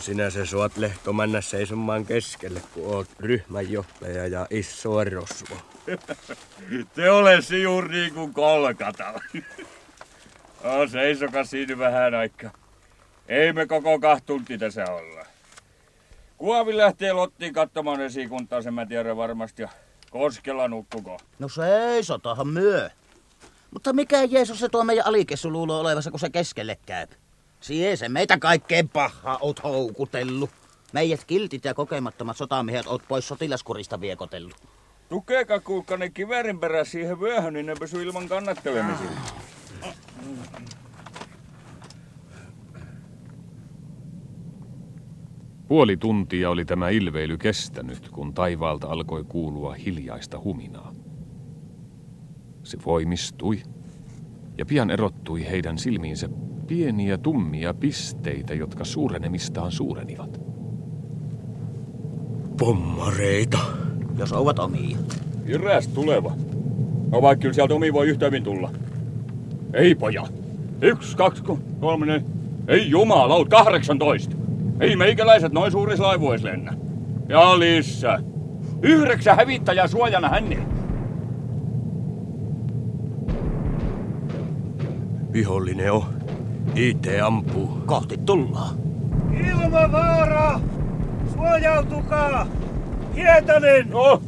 sinä 0.00 0.30
se 0.30 0.46
suot 0.46 0.76
lehtomänä 0.76 1.40
seisomaan 1.40 2.06
keskelle, 2.06 2.62
kun 2.74 2.94
oot 2.94 3.08
ryhmänjohtaja 3.20 4.26
ja 4.26 4.46
iso 4.50 5.04
rosvo. 5.04 5.56
Te 6.94 7.10
ole 7.10 7.38
juuri 7.62 7.88
niin 7.88 8.14
kuin 8.14 8.34
kolkata. 8.34 9.12
No, 10.64 10.88
seisoka 10.88 11.44
siinä 11.44 11.78
vähän 11.78 12.14
aikaa. 12.14 12.50
Ei 13.28 13.52
me 13.52 13.66
koko 13.66 13.98
kahtunti 13.98 14.58
tässä 14.58 14.84
olla. 14.90 15.26
Kuovi 16.38 16.76
lähtee 16.76 17.12
Lottiin 17.12 17.52
katsomaan 17.52 18.00
esikuntaa, 18.00 18.62
sen 18.62 18.74
mä 18.74 18.86
tiedän 18.86 19.16
varmasti. 19.16 19.62
Ja 19.62 19.68
Koskela 20.10 20.68
nukkuko. 20.68 21.20
No 21.38 21.48
seisotahan 21.48 22.48
myö. 22.48 22.90
Mutta 23.70 23.92
mikä 23.92 24.24
Jeesus 24.24 24.60
se 24.60 24.68
tuo 24.68 24.84
meidän 24.84 25.06
alikessu 25.06 25.50
luulo 25.50 25.80
olevassa, 25.80 26.10
kun 26.10 26.20
se 26.20 26.30
keskelle 26.30 26.78
käy? 26.86 27.06
Sie 27.62 27.96
se 27.96 28.08
meitä 28.08 28.38
kaikkein 28.38 28.88
pahaa 28.88 29.38
oot 29.40 29.62
houkutellut. 29.62 30.50
Meidät 30.92 31.24
kiltit 31.24 31.64
ja 31.64 31.74
kokemattomat 31.74 32.36
sotamiehet 32.36 32.86
oot 32.86 33.02
pois 33.08 33.28
sotilaskurista 33.28 34.00
viekotellut. 34.00 34.54
Tukeeka 35.08 35.60
kuulka 35.60 35.96
ne 35.96 36.10
kivärin 36.10 36.58
perä 36.58 36.84
siihen 36.84 37.20
vyöhön, 37.20 37.52
niin 37.52 37.66
ne 37.66 37.74
pysy 37.80 38.02
ilman 38.02 38.28
kannattelemisia. 38.28 39.10
Puoli 45.68 45.96
tuntia 45.96 46.50
oli 46.50 46.64
tämä 46.64 46.88
ilveily 46.88 47.38
kestänyt, 47.38 48.08
kun 48.08 48.34
taivaalta 48.34 48.88
alkoi 48.88 49.24
kuulua 49.24 49.74
hiljaista 49.74 50.40
huminaa. 50.40 50.94
Se 52.62 52.78
voimistui 52.86 53.62
ja 54.58 54.66
pian 54.66 54.90
erottui 54.90 55.46
heidän 55.50 55.78
silmiinsä 55.78 56.28
pieniä 56.66 57.18
tummia 57.18 57.74
pisteitä, 57.74 58.54
jotka 58.54 58.84
suurenemistaan 58.84 59.72
suurenivat. 59.72 60.40
Pommareita. 62.58 63.58
Jos 64.18 64.32
ovat 64.32 64.58
omia. 64.58 64.98
Iräs 65.46 65.88
tuleva. 65.88 66.32
No 67.10 67.22
vaikka 67.22 67.42
kyllä 67.42 67.54
sieltä 67.54 67.74
omi 67.74 67.92
voi 67.92 68.08
yhtä 68.08 68.26
hyvin 68.26 68.42
tulla. 68.42 68.70
Ei 69.74 69.94
poja. 69.94 70.26
Yksi, 70.82 71.16
kaksi, 71.16 71.42
ko- 71.42 71.58
kolme, 71.80 72.06
neljä. 72.06 72.24
Ei 72.68 72.90
jumalaut, 72.90 73.48
18. 73.48 74.36
Ei 74.80 74.96
meikäläiset 74.96 75.52
noin 75.52 75.72
suurissa 75.72 76.04
laivuissa 76.04 76.48
lennä. 76.48 76.74
Ja 77.28 77.58
lisää. 77.58 78.20
Yhdeksän 78.82 79.36
hävittäjää 79.36 79.86
suojana 79.86 80.28
hänne. 80.28 80.58
Vihollinen 85.32 85.92
on. 85.92 86.02
IT 86.74 87.06
ampuu. 87.24 87.82
Kohti 87.86 88.18
tullaan. 88.18 88.76
Ilmavaara! 89.50 90.60
Suojautukaa! 91.34 92.46
Hietanen! 93.16 93.90
No? 93.90 94.22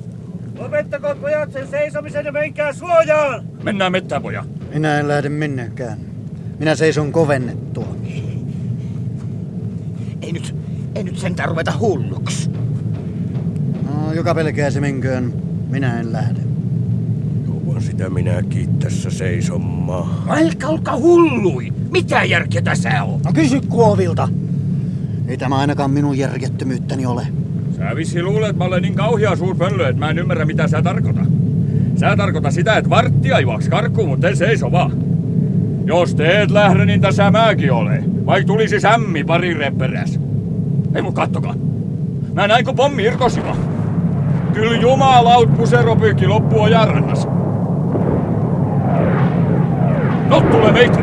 Lopettakoon 0.59 1.19
pojat 1.19 1.53
sen 1.53 1.69
seisomisen 1.69 2.25
ja 2.25 2.33
menkää 2.33 2.73
suojaan! 2.73 3.45
Mennään 3.63 3.93
mettään, 3.93 4.23
poja. 4.23 4.45
Minä 4.75 4.99
en 5.01 5.09
lähde 5.09 5.29
minnekään. 5.29 5.99
Minä 6.59 6.75
seison 6.75 7.13
kovennettua. 7.13 7.97
Ei 10.23 10.33
nyt, 10.33 10.57
ei 10.95 11.03
nyt 11.03 11.19
sentään 11.19 11.49
ruveta 11.49 11.73
hulluksi. 11.81 12.51
No, 13.85 14.13
joka 14.13 14.35
pelkää 14.35 14.71
se 14.71 14.81
menköön. 14.81 15.33
Minä 15.71 16.01
en 16.01 16.13
lähde. 16.13 16.41
Jouan 17.47 17.83
sitä 17.83 18.11
minäkin 18.11 18.79
tässä 18.79 19.11
seisomaan. 19.11 20.09
Älkää 20.29 20.69
olkaa 20.69 20.97
hullui! 20.97 21.73
Mitä 21.95 22.25
järkeä 22.25 22.63
tässä 22.63 23.03
on? 23.03 23.21
No 23.25 23.33
kysy 23.33 23.61
Kuovilta. 23.61 24.29
Ei 25.29 25.37
tämä 25.37 25.57
ainakaan 25.57 25.91
minun 25.91 26.19
järjettömyyttäni 26.19 27.07
ole. 27.07 27.27
Sä 27.77 27.97
vissi 27.97 28.23
luulet, 28.23 28.51
että 28.51 28.59
mä 28.59 28.65
olen 28.65 28.83
niin 28.83 28.95
kauhea 28.95 29.37
suurpöllö, 29.37 29.89
että 29.89 29.99
mä 29.99 30.11
en 30.11 30.19
ymmärrä 30.19 30.45
mitä 30.45 30.69
sä 30.69 30.83
tarkoitat. 30.83 31.29
Sä 31.97 32.17
tarkoita 32.17 32.51
sitä, 32.51 32.77
että 32.77 32.91
varttia 32.91 33.41
juoks 33.41 33.69
karkuun, 33.69 34.09
mutta 34.09 34.29
en 34.29 34.37
seiso 34.37 34.73
vaan. 34.73 34.93
Jos 35.85 36.15
te 36.15 36.43
et 36.43 36.51
lähde, 36.51 36.85
niin 36.85 37.01
tässä 37.01 37.31
mäkin 37.31 37.73
olen. 37.73 38.27
Vaikka 38.27 38.47
tulisi 38.47 38.81
sämmi 38.81 39.25
pari 39.25 39.55
reperäs. 39.55 40.21
Ei 40.95 41.03
mut 41.03 41.15
kattokaa. 41.15 41.55
Mä 42.33 42.49
näin 42.49 42.65
kun 42.65 42.77
pommi 42.77 43.05
irkosiva. 43.05 43.57
Kyllä 44.53 44.81
jumalaut 44.81 45.57
puseropyykki 45.57 46.27
loppuu 46.27 46.63
ojarannas. 46.63 47.29
No 50.35 50.41
tulee 50.41 50.73
meitä. 50.73 50.99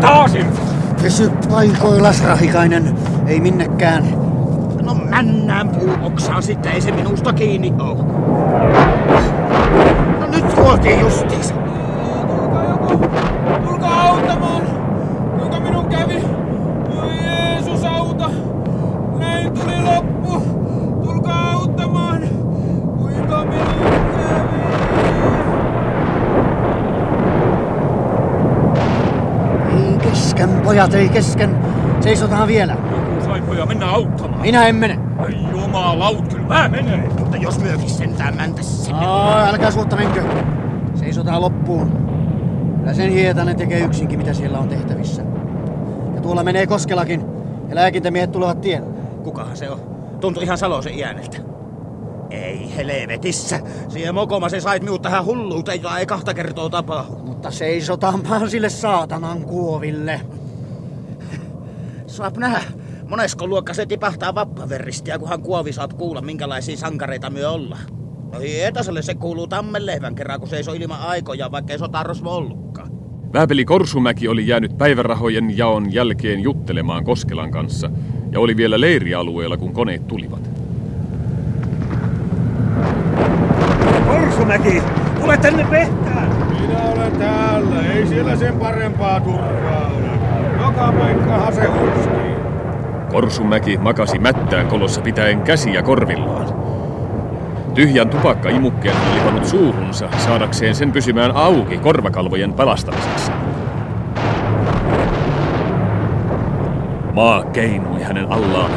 Taas 0.00 0.34
irti. 0.34 0.60
Pysy 1.02 1.30
paikoillas, 1.50 2.24
Rahikainen. 2.24 2.98
Ei 3.26 3.40
minnekään. 3.40 4.04
No 4.82 4.94
männään 4.94 5.68
puuoksaa 5.68 6.40
sitten, 6.40 6.72
ei 6.72 6.80
se 6.80 6.92
minusta 6.92 7.32
kiinni 7.32 7.74
oo. 7.78 7.94
No 10.20 10.26
nyt 10.32 10.52
kuoltiin 10.54 11.00
justiinsa. 11.00 11.54
Tulkaa 13.64 14.02
auttamaan! 14.08 14.62
Kuinka 15.38 15.60
minun 15.60 15.86
kävi? 15.86 16.22
Voi 16.96 17.16
Jeesus 17.24 17.84
auta! 17.84 18.30
Näin 19.18 19.52
tuli 19.52 19.82
loppu! 19.82 20.42
Tulkaa 21.04 21.52
auttamaan! 21.52 22.22
Kuinka 22.98 23.44
minun 23.44 23.66
kävi? 24.18 24.66
Ei 29.76 29.98
kesken, 30.36 30.60
pojat, 30.62 30.94
ei 30.94 31.08
kesken. 31.08 31.56
Seisotaan 32.00 32.48
vielä. 32.48 32.76
Saippoja, 33.24 33.66
mennään 33.66 33.94
auttamaan. 33.94 34.40
Minä 34.40 34.66
en 34.66 34.76
mene. 34.76 34.98
Ai 35.18 35.50
jumalaut, 35.50 36.28
kyllä 36.28 36.46
mä 36.48 36.68
menen. 36.68 37.12
Mutta 37.18 37.36
jos 37.36 37.58
myökin 37.58 37.90
sentään 37.90 38.36
mäntäs 38.36 38.84
sinne. 38.84 39.06
Aa, 39.06 39.48
älkää 39.48 39.70
suotta 39.70 39.96
menkö. 39.96 40.22
Seisotaan 40.94 41.40
loppuun. 41.40 41.92
Kyllä 42.78 42.94
sen 42.94 43.10
Hietanen 43.10 43.56
tekee 43.56 43.80
yksinkin, 43.80 44.18
mitä 44.18 44.34
siellä 44.34 44.58
on 44.58 44.68
tehtävissä. 44.68 45.22
Ja 46.14 46.20
tuolla 46.20 46.44
menee 46.44 46.66
Koskelakin. 46.66 47.24
Ja 47.68 47.74
lääkintämiehet 47.74 48.32
tulevat 48.32 48.60
tielle. 48.60 48.88
Kukahan 49.24 49.56
se 49.56 49.70
on? 49.70 49.80
Tuntui 50.20 50.42
ihan 50.42 50.58
Salosen 50.58 51.04
ääneltä. 51.04 51.38
Ei 52.30 52.76
helvetissä. 52.76 53.60
Siihen 53.88 54.14
mokoma 54.14 54.48
se 54.48 54.60
sait 54.60 54.82
minut 54.82 55.02
tähän 55.02 55.24
hulluuteen, 55.24 55.82
jota 55.82 55.98
ei 55.98 56.06
kahta 56.06 56.34
kertaa 56.34 56.70
tapahdu. 56.70 57.25
Mutta 57.46 57.58
seisotaan 57.58 58.24
vaan 58.28 58.50
sille 58.50 58.68
saatanan 58.68 59.42
kuoville. 59.42 60.20
Saap 62.06 62.36
nähdä, 62.36 62.60
monesko 63.08 63.46
luokka 63.46 63.74
se 63.74 63.86
tipahtaa 63.86 64.34
vappaverristiä, 64.34 65.18
kunhan 65.18 65.42
kuovi 65.42 65.72
saap 65.72 65.90
kuulla, 65.92 66.20
minkälaisia 66.22 66.76
sankareita 66.76 67.30
me 67.30 67.46
olla. 67.46 67.78
No 68.32 68.38
hietaselle 68.38 69.02
se 69.02 69.14
kuuluu 69.14 69.46
tammenlehvän 69.46 70.14
kerran, 70.14 70.40
kun 70.40 70.48
se 70.48 70.56
ei 70.56 70.62
ole 70.68 70.76
ilman 70.76 71.00
aikoja, 71.00 71.50
vaikka 71.50 71.72
ei 71.72 71.78
sotarosvo 71.78 72.30
ollutkaan. 72.36 72.90
Vääpeli 73.32 73.64
Korsumäki 73.64 74.28
oli 74.28 74.46
jäänyt 74.46 74.78
päivärahojen 74.78 75.58
jaon 75.58 75.92
jälkeen 75.92 76.40
juttelemaan 76.40 77.04
Koskelan 77.04 77.50
kanssa 77.50 77.90
ja 78.32 78.40
oli 78.40 78.56
vielä 78.56 78.80
leirialueella, 78.80 79.56
kun 79.56 79.72
koneet 79.72 80.06
tulivat. 80.06 80.50
Korsumäki, 84.06 84.82
tule 85.20 85.36
tänne 85.36 85.66
pehtään! 85.70 86.35
Minä 86.66 86.82
olen 86.82 87.12
täällä, 87.12 87.92
ei 87.94 88.06
siellä 88.06 88.36
sen 88.36 88.58
parempaa 88.58 89.20
turvaa 89.20 89.90
ole. 89.96 90.10
Joka 90.66 90.92
paikkahan 90.98 91.54
se 91.54 91.66
huskii. 91.66 92.36
Korsumäki 93.10 93.78
makasi 93.78 94.18
mättään 94.18 94.66
kolossa 94.66 95.00
pitäen 95.00 95.40
käsiä 95.40 95.82
korvillaan. 95.82 96.46
Tyhjän 97.74 98.08
tupakkaimukkeen 98.08 98.96
oli 99.12 99.20
pannut 99.20 99.44
suuhunsa 99.44 100.08
saadakseen 100.18 100.74
sen 100.74 100.92
pysymään 100.92 101.36
auki 101.36 101.78
korvakalvojen 101.78 102.52
pelastamiseksi. 102.52 103.32
Maa 107.12 107.44
keinui 107.44 108.02
hänen 108.02 108.32
allaan. 108.32 108.70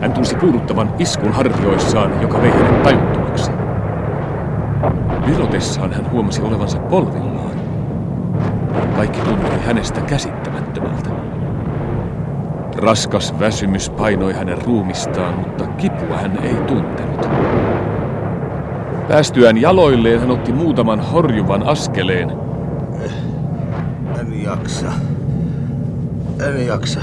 Hän 0.00 0.12
tunsi 0.12 0.36
puuduttavan 0.36 0.94
iskun 0.98 1.32
hartioissaan, 1.32 2.22
joka 2.22 2.42
vei 2.42 2.50
hänet 2.50 2.82
tajuttomaksi. 2.82 3.23
Virotessaan 5.26 5.92
hän 5.92 6.10
huomasi 6.10 6.42
olevansa 6.42 6.78
polvillaan. 6.78 7.54
Kaikki 8.96 9.20
tuntui 9.20 9.58
hänestä 9.66 10.00
käsittämättömältä. 10.00 11.10
Raskas 12.76 13.38
väsymys 13.38 13.90
painoi 13.90 14.32
hänen 14.32 14.62
ruumistaan, 14.62 15.34
mutta 15.34 15.66
kipua 15.66 16.16
hän 16.16 16.38
ei 16.42 16.54
tuntenut. 16.54 17.28
Päästyään 19.08 19.60
jaloilleen 19.60 20.20
hän 20.20 20.30
otti 20.30 20.52
muutaman 20.52 21.00
horjuvan 21.00 21.62
askeleen. 21.62 22.30
En 24.20 24.42
jaksa. 24.42 24.92
En 26.46 26.66
jaksa. 26.66 27.00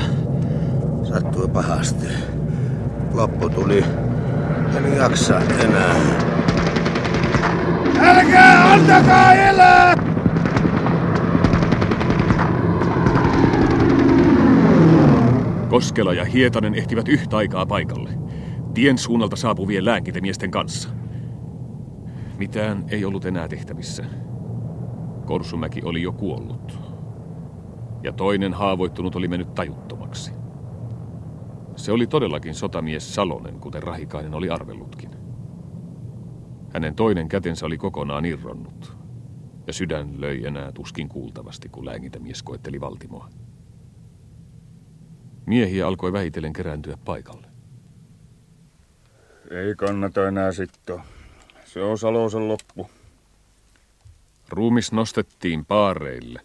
Sattui 1.04 1.48
pahasti. 1.48 2.08
Loppu 3.14 3.50
tuli. 3.50 3.84
En 4.78 4.98
jaksa 4.98 5.42
enää. 5.60 6.31
Älkää 8.02 8.74
antakaa 8.74 9.34
elää! 9.34 9.96
Koskela 15.70 16.14
ja 16.14 16.26
Hietanen 16.26 16.76
ehtivät 16.76 17.08
yhtä 17.08 17.38
aikaa 17.38 17.66
paikalle. 17.66 18.10
Tien 18.74 18.98
suunnalta 18.98 19.36
saapuvien 19.36 19.86
lääkintämiesten 19.86 20.52
kanssa. 20.52 20.90
Mitään 22.38 22.86
ei 22.90 23.06
ollut 23.06 23.26
enää 23.26 23.48
tehtävissä. 23.48 24.06
Korsumäki 25.26 25.82
oli 25.84 26.02
jo 26.02 26.12
kuollut. 26.12 26.80
Ja 28.04 28.12
toinen 28.12 28.54
haavoittunut 28.54 29.16
oli 29.16 29.28
mennyt 29.28 29.56
tajuttomaksi. 29.56 30.32
Se 31.76 31.92
oli 31.92 32.08
todellakin 32.08 32.56
sotamies 32.56 33.16
Salonen, 33.16 33.60
kuten 33.60 33.84
Rahikainen 33.84 34.34
oli 34.34 34.50
arvellutkin. 34.50 35.21
Hänen 36.74 36.96
toinen 36.96 37.30
kätensä 37.30 37.66
oli 37.66 37.78
kokonaan 37.78 38.26
irronnut, 38.26 38.98
ja 39.68 39.74
sydän 39.74 40.22
löi 40.22 40.46
enää 40.46 40.72
tuskin 40.72 41.10
kuultavasti, 41.10 41.70
kun 41.70 41.86
lääkintämies 41.86 42.44
koetteli 42.44 42.82
Valtimoa. 42.82 43.30
Miehiä 45.46 45.88
alkoi 45.88 46.14
vähitellen 46.14 46.54
kerääntyä 46.54 46.98
paikalle. 47.06 47.48
Ei 49.52 49.76
kannata 49.76 50.28
enää 50.28 50.52
sittoa. 50.52 51.06
Se 51.66 51.84
on 51.84 51.98
Salosen 51.98 52.48
loppu. 52.48 52.90
Ruumis 54.50 54.92
nostettiin 54.92 55.66
paareille, 55.66 56.42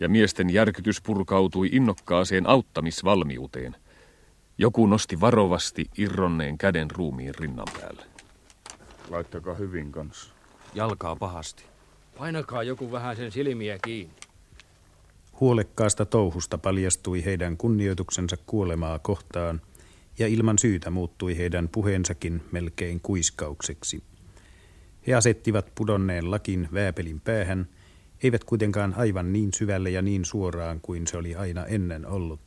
ja 0.00 0.08
miesten 0.08 0.50
järkytys 0.50 1.02
purkautui 1.02 1.68
innokkaaseen 1.72 2.46
auttamisvalmiuteen. 2.46 3.76
Joku 4.58 4.86
nosti 4.86 5.20
varovasti 5.20 5.86
irronneen 5.98 6.58
käden 6.58 6.90
ruumiin 6.90 7.34
rinnan 7.34 7.66
päälle. 7.80 8.09
Laittakaa 9.10 9.54
hyvin 9.54 9.92
kanssa. 9.92 10.32
Jalkaa 10.74 11.16
pahasti. 11.16 11.64
Painakaa 12.18 12.62
joku 12.62 12.92
vähän 12.92 13.16
sen 13.16 13.32
silmiä 13.32 13.78
kiinni. 13.84 14.14
Huolekkaasta 15.40 16.06
touhusta 16.06 16.58
paljastui 16.58 17.24
heidän 17.24 17.56
kunnioituksensa 17.56 18.36
kuolemaa 18.46 18.98
kohtaan, 18.98 19.60
ja 20.18 20.26
ilman 20.26 20.58
syytä 20.58 20.90
muuttui 20.90 21.38
heidän 21.38 21.68
puheensakin 21.68 22.42
melkein 22.52 23.00
kuiskaukseksi. 23.00 24.02
He 25.06 25.14
asettivat 25.14 25.74
pudonneen 25.74 26.30
lakin 26.30 26.68
vääpelin 26.74 27.20
päähän, 27.20 27.68
eivät 28.22 28.44
kuitenkaan 28.44 28.94
aivan 28.96 29.32
niin 29.32 29.52
syvälle 29.54 29.90
ja 29.90 30.02
niin 30.02 30.24
suoraan 30.24 30.80
kuin 30.80 31.06
se 31.06 31.16
oli 31.16 31.34
aina 31.34 31.66
ennen 31.66 32.06
ollut. 32.06 32.40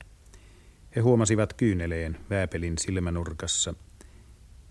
He 0.95 1.01
huomasivat 1.01 1.53
kyyneleen 1.53 2.17
vääpelin 2.29 2.77
silmänurkassa. 2.77 3.73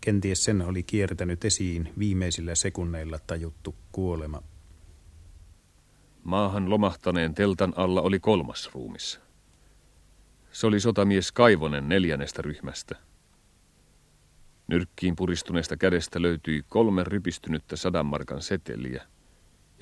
Kenties 0.05 0.45
sen 0.45 0.63
oli 0.63 0.83
kiertänyt 0.83 1.45
esiin 1.45 1.93
viimeisillä 1.99 2.55
sekunneilla 2.55 3.19
tajuttu 3.27 3.75
kuolema. 3.93 4.43
Maahan 6.25 6.71
lomahtaneen 6.71 7.35
teltan 7.35 7.73
alla 7.77 8.01
oli 8.01 8.21
kolmas 8.21 8.71
ruumis. 8.75 9.21
Se 10.53 10.67
oli 10.67 10.81
sotamies 10.81 11.33
Kaivonen 11.33 11.89
neljännestä 11.89 12.43
ryhmästä. 12.43 12.97
Nyrkkiin 14.67 15.17
puristuneesta 15.17 15.77
kädestä 15.77 16.23
löytyi 16.23 16.65
kolme 16.69 17.05
rypistynyttä 17.05 17.77
sadan 17.77 18.07
markan 18.07 18.43
seteliä 18.43 19.07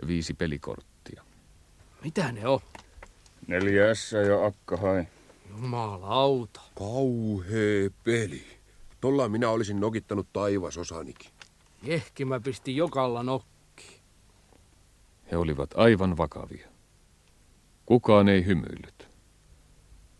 ja 0.02 0.08
viisi 0.08 0.34
pelikorttia. 0.34 1.24
Mitä 2.04 2.32
ne 2.32 2.48
on? 2.48 2.60
Neljä 3.46 3.94
S 3.94 4.12
ja 4.12 4.46
akka 4.46 4.76
hai. 4.76 5.04
Jumalauta. 5.50 6.60
Kauhee 6.74 7.90
peli. 8.04 8.59
Tolla 9.00 9.28
minä 9.28 9.50
olisin 9.50 9.80
nokittanut 9.80 10.26
taivasosanikin. 10.32 11.30
Jehki 11.82 12.24
mä 12.24 12.40
pistin 12.40 12.76
jokalla 12.76 13.22
nokki. 13.22 14.00
He 15.32 15.36
olivat 15.36 15.70
aivan 15.74 16.16
vakavia. 16.16 16.68
Kukaan 17.86 18.28
ei 18.28 18.46
hymyillyt, 18.46 19.08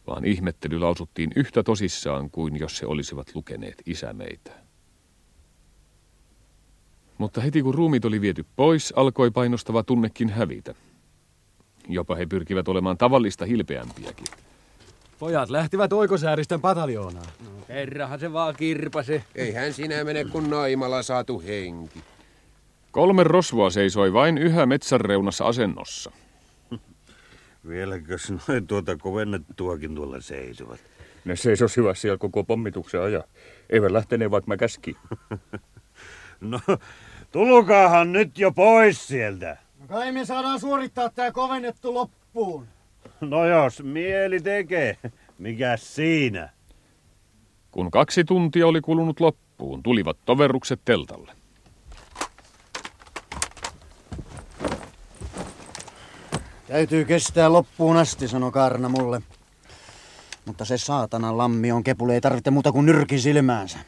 vaan 0.07 0.25
ihmettely 0.25 0.79
lausuttiin 0.79 1.31
yhtä 1.37 1.63
tosissaan 1.63 2.31
kuin 2.31 2.59
jos 2.59 2.83
he 2.83 2.87
olisivat 2.87 3.35
lukeneet 3.35 3.83
isämeitä. 3.87 4.53
Mutta 7.19 7.41
heti 7.41 7.63
kun 7.63 7.75
ruumit 7.75 8.05
oli 8.05 8.21
viety 8.21 8.47
pois, 8.57 8.93
alkoi 8.97 9.31
painostava 9.31 9.83
tunnekin 9.83 10.29
hävitä. 10.29 10.75
Jopa 11.89 12.15
he 12.15 12.27
pyrkivät 12.27 12.69
olemaan 12.69 12.99
tavallista 12.99 13.45
hilpeämpiäkin. 13.45 14.27
Pojat 15.21 15.51
lähtivät 15.51 15.93
oikosääristen 15.93 16.61
pataljoonaan. 16.61 17.27
No, 17.45 17.51
herrahan 17.69 18.21
se 18.21 18.33
vaan 18.33 18.57
kirpase. 18.57 19.25
Ei 19.35 19.53
hän 19.53 19.73
sinä 19.73 20.05
mene, 20.05 20.25
kun 20.25 20.51
naimalla 20.51 21.03
saatu 21.03 21.43
henki. 21.47 22.01
Kolme 22.91 23.25
rosvoa 23.25 23.71
seisoi 23.71 24.13
vain 24.13 24.39
yhä 24.39 24.67
metsän 24.67 25.01
reunassa 25.01 25.47
asennossa. 25.47 26.13
Vieläkös 27.69 28.33
noin 28.49 28.67
tuota 28.67 28.97
kovennettuakin 28.97 29.95
tuolla 29.95 30.21
seisovat? 30.21 30.81
Ne 31.25 31.37
seisosivat 31.37 31.99
siellä 31.99 32.19
koko 32.19 32.45
pommituksen 32.45 33.03
ajan. 33.03 33.25
Eivät 33.71 33.91
lähteneet, 33.91 34.31
vaikka 34.31 34.49
mä 34.49 34.57
käskin. 34.57 34.97
No, 36.41 36.61
tulukaahan 37.33 38.13
nyt 38.13 38.39
jo 38.39 38.53
pois 38.53 39.09
sieltä. 39.09 39.57
No 39.81 39.87
kai 39.87 40.13
me 40.13 40.25
saadaan 40.25 40.61
suorittaa 40.61 41.11
tää 41.11 41.33
kovennettu 41.33 41.95
loppuun. 41.95 42.67
No 43.21 43.47
jos 43.47 43.83
mieli 43.83 44.41
tekee, 44.41 44.97
mikä 45.41 45.77
siinä? 45.77 46.49
Kun 47.71 47.91
kaksi 47.91 48.25
tuntia 48.25 48.67
oli 48.67 48.81
kulunut 48.81 49.21
loppuun, 49.21 49.83
tulivat 49.83 50.17
toverrukset 50.25 50.81
teltalle. 50.85 51.33
Täytyy 56.69 57.05
kestää 57.05 57.53
loppuun 57.53 57.97
asti, 57.97 58.29
sanoi 58.29 58.53
Kaarna 58.53 58.89
mulle. 58.89 59.23
Mutta 60.45 60.65
se 60.65 60.79
saatana 60.79 61.37
lammi 61.37 61.73
on 61.73 61.85
kepule 61.85 62.15
ei 62.15 62.21
tarvitse 62.21 62.51
muuta 62.51 62.73
kuin 62.73 62.87
nyrkin 62.87 63.21
silmäänsä. 63.21 63.79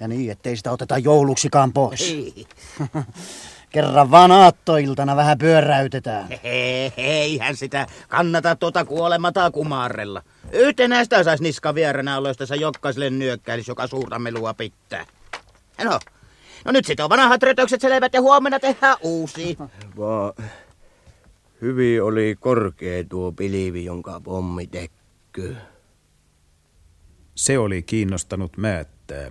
Ja 0.00 0.08
niin, 0.08 0.30
ettei 0.30 0.56
sitä 0.56 0.72
oteta 0.72 0.98
jouluksikaan 0.98 1.72
pois. 1.72 2.10
Ei. 2.10 2.46
Kerran 3.70 4.10
vaan 4.10 4.30
aattoiltana 4.30 5.16
vähän 5.16 5.38
pyöräytetään. 5.38 6.28
Hei, 6.44 6.92
eihän 6.96 7.56
sitä 7.56 7.86
kannata 8.08 8.56
tuota 8.56 8.84
kuolemataa 8.84 9.50
kumarrella. 9.50 10.22
Yhtenäistä 10.52 11.24
saisi 11.24 11.42
niska 11.42 11.74
vieränä 11.74 12.18
oloistensa 12.18 12.54
jokaiselle 12.54 13.10
nyökkäilis, 13.10 13.68
joka 13.68 13.86
suurta 13.86 14.18
melua 14.18 14.54
pitää. 14.54 15.06
No, 15.84 15.98
no 16.64 16.72
nyt 16.72 16.84
sit 16.84 17.00
on 17.00 17.10
vanhat 17.10 17.42
rötökset 17.42 17.80
selvät 17.80 18.14
ja 18.14 18.20
huomenna 18.20 18.60
tehdään 18.60 18.96
uusi. 19.02 19.58
Vaan 19.96 20.32
hyvin 21.60 22.02
oli 22.02 22.36
korkea 22.40 23.04
tuo 23.04 23.32
pilvi, 23.32 23.84
jonka 23.84 24.20
pommi 24.20 24.66
tekkyy. 24.66 25.56
Se 27.34 27.58
oli 27.58 27.82
kiinnostanut 27.82 28.56
määttää. 28.56 29.30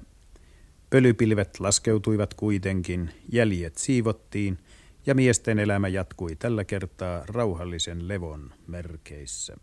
Pölypilvet 0.89 1.59
laskeutuivat 1.59 2.33
kuitenkin, 2.33 3.09
jäljet 3.31 3.77
siivottiin 3.77 4.57
ja 5.05 5.15
miesten 5.15 5.59
elämä 5.59 5.87
jatkui 5.87 6.35
tällä 6.35 6.63
kertaa 6.63 7.23
rauhallisen 7.27 8.07
levon 8.07 8.53
merkeissä. 8.67 9.57